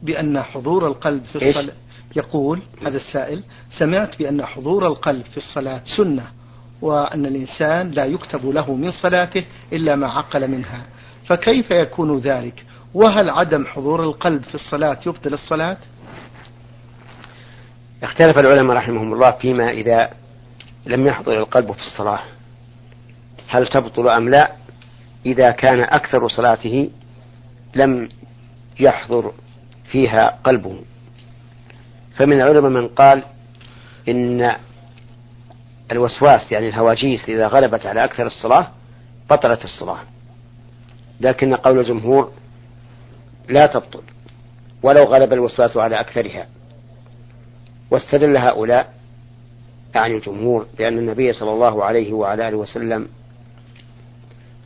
بأن 0.02 0.42
حضور 0.42 0.86
القلب 0.86 1.24
في 1.24 1.36
الصلاة 1.36 1.74
يقول 2.16 2.62
هذا 2.82 2.96
السائل 2.96 3.42
سمعت 3.78 4.18
بأن 4.18 4.44
حضور 4.44 4.86
القلب 4.86 5.24
في 5.24 5.36
الصلاة 5.36 5.82
سنة. 5.96 6.26
وأن 6.82 7.26
الإنسان 7.26 7.90
لا 7.90 8.04
يكتب 8.04 8.46
له 8.46 8.74
من 8.74 8.90
صلاته 8.90 9.44
إلا 9.72 9.96
ما 9.96 10.06
عقل 10.06 10.48
منها. 10.48 10.82
فكيف 11.26 11.70
يكون 11.70 12.18
ذلك؟ 12.18 12.64
وهل 12.94 13.30
عدم 13.30 13.66
حضور 13.66 14.04
القلب 14.04 14.42
في 14.42 14.54
الصلاة 14.54 14.98
يبطل 15.06 15.34
الصلاة؟ 15.34 15.76
اختلف 18.02 18.38
العلماء 18.38 18.76
رحمهم 18.76 19.12
الله 19.12 19.30
فيما 19.30 19.70
إذا 19.70 20.10
لم 20.86 21.06
يحضر 21.06 21.38
القلب 21.38 21.72
في 21.72 21.80
الصلاة. 21.80 22.20
هل 23.48 23.66
تبطل 23.66 24.08
أم 24.08 24.28
لا؟ 24.28 24.52
إذا 25.26 25.50
كان 25.50 25.80
أكثر 25.80 26.28
صلاته 26.28 26.90
لم 27.74 28.08
يحضر 28.80 29.32
فيها 29.90 30.38
قلبه. 30.44 30.80
فمن 32.14 32.40
العلماء 32.40 32.70
من 32.70 32.88
قال 32.88 33.24
إن 34.08 34.56
الوسواس 35.92 36.53
يعني 36.53 36.68
الهواجيس 36.68 37.29
إذا 37.29 37.46
غلبت 37.46 37.87
على 37.87 38.05
أكثر 38.05 38.26
الصلاة 38.26 38.68
بطلت 39.31 39.64
الصلاة. 39.64 39.98
لكن 41.20 41.55
قول 41.55 41.79
الجمهور 41.79 42.33
لا 43.48 43.66
تبطل 43.66 44.03
ولو 44.83 45.05
غلب 45.05 45.33
الوسواس 45.33 45.76
على 45.76 46.00
أكثرها. 46.00 46.46
واستدل 47.90 48.37
هؤلاء 48.37 48.94
يعني 49.94 50.16
الجمهور 50.16 50.66
بأن 50.79 50.98
النبي 50.98 51.33
صلى 51.33 51.53
الله 51.53 51.85
عليه 51.85 52.12
وعلى 52.12 52.48
آله 52.48 52.57
وسلم 52.57 53.09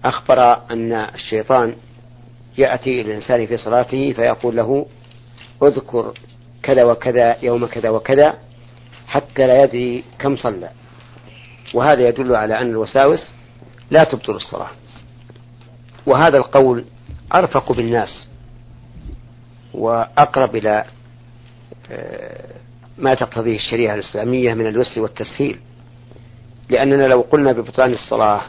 أخبر 0.05 0.59
أن 0.71 0.93
الشيطان 0.93 1.75
يأتي 2.59 3.01
إلى 3.01 3.11
الإنسان 3.11 3.47
في 3.47 3.57
صلاته 3.57 4.13
فيقول 4.13 4.57
له 4.57 4.87
اذكر 5.63 6.15
كذا 6.63 6.85
وكذا 6.85 7.37
يوم 7.43 7.67
كذا 7.67 7.89
وكذا 7.89 8.35
حتى 9.07 9.47
لا 9.47 9.63
يدري 9.63 10.05
كم 10.19 10.37
صلى. 10.37 10.71
وهذا 11.75 12.09
يدل 12.09 12.37
على 12.37 12.61
أن 12.61 12.71
الوساوس 12.71 13.29
لا 13.91 14.05
تبطل 14.05 14.37
الصلاة. 14.37 14.71
وهذا 16.07 16.37
القول 16.37 16.85
أرفق 17.35 17.73
بالناس 17.73 18.27
وأقرب 19.75 20.57
إلى 20.57 20.85
آه، 21.91 22.45
ما 22.99 23.15
تقتضيه 23.15 23.57
الشريعة 23.57 23.95
الإسلامية 23.95 24.55
من 24.55 24.67
اليسر 24.67 25.01
والتسهيل. 25.01 25.59
لأننا 26.69 27.07
لو 27.07 27.21
قلنا 27.21 27.53
ببطلان 27.53 27.93
الصلاة 27.93 28.43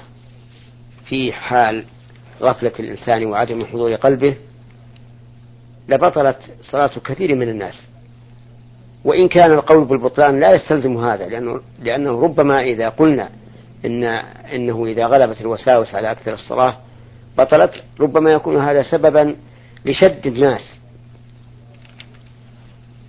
في 1.06 1.34
حال 1.34 1.86
غفلة 2.41 2.71
الإنسان 2.80 3.25
وعدم 3.25 3.65
حضور 3.65 3.93
قلبه 3.93 4.36
لبطلت 5.89 6.38
صلاة 6.62 6.91
كثير 7.06 7.36
من 7.36 7.49
الناس. 7.49 7.82
وإن 9.06 9.28
كان 9.28 9.52
القول 9.52 9.86
بالبطلان 9.86 10.39
لا 10.39 10.54
يستلزم 10.54 11.06
هذا 11.06 11.28
لأنه, 11.28 11.62
لأنه 11.82 12.22
ربما 12.22 12.62
إذا 12.62 12.89
قلنا 12.89 13.30
إن 13.86 14.04
إنه 14.54 14.86
إذا 14.86 15.06
غلبت 15.06 15.41
الوساوس 15.41 15.96
على 15.96 16.12
أكثر 16.12 16.34
الصلاة 16.34 16.78
بطلت 17.38 17.84
ربما 18.00 18.32
يكون 18.32 18.58
هذا 18.58 18.84
سببا 18.84 19.36
لشد 19.86 20.28
الناس 20.28 20.80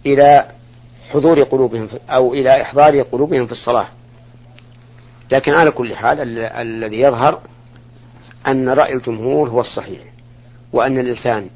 إلى 0.06 0.44
حضور 1.11 1.42
قلوبهم 1.42 1.88
أو 2.11 2.35
إلى 2.35 2.62
إحضار 2.62 3.02
قلوبهم 3.02 3.46
في 3.46 3.52
الصلاة 3.52 3.88
لكن 5.30 5.52
على 5.52 5.70
كل 5.70 5.94
حال 5.96 6.38
الذي 6.38 7.00
يظهر 7.00 7.40
أن 8.46 8.68
رأي 8.68 8.92
الجمهور 8.92 9.48
هو 9.48 9.61
الصحيح 9.61 10.00
وأن 10.72 10.98
الإنسان 10.98 11.48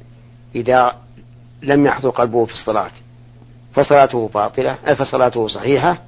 إذا 0.55 0.95
لم 1.61 1.85
يحضر 1.85 2.09
قلبه 2.09 2.45
في 2.45 2.53
الصلاة 2.53 2.91
فصلاته 3.73 4.29
باطلة 4.33 4.73
فصلاته 4.73 5.47
صحيحة 5.47 6.01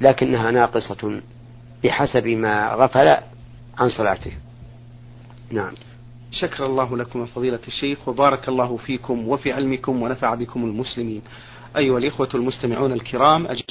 لكنها 0.00 0.50
ناقصة 0.50 1.20
بحسب 1.84 2.26
ما 2.26 2.74
غفل 2.74 3.16
عن 3.78 3.88
صلاته. 3.88 4.32
نعم. 5.50 5.72
شكر 6.32 6.66
الله 6.66 6.96
لكم 6.96 7.26
فضيلة 7.26 7.58
الشيخ 7.68 8.08
وبارك 8.08 8.48
الله 8.48 8.76
فيكم 8.76 9.28
وفي 9.28 9.52
علمكم 9.52 10.02
ونفع 10.02 10.34
بكم 10.34 10.64
المسلمين. 10.64 11.22
أيها 11.76 11.98
الإخوة 11.98 12.28
المستمعون 12.34 12.92
الكرام 12.92 13.46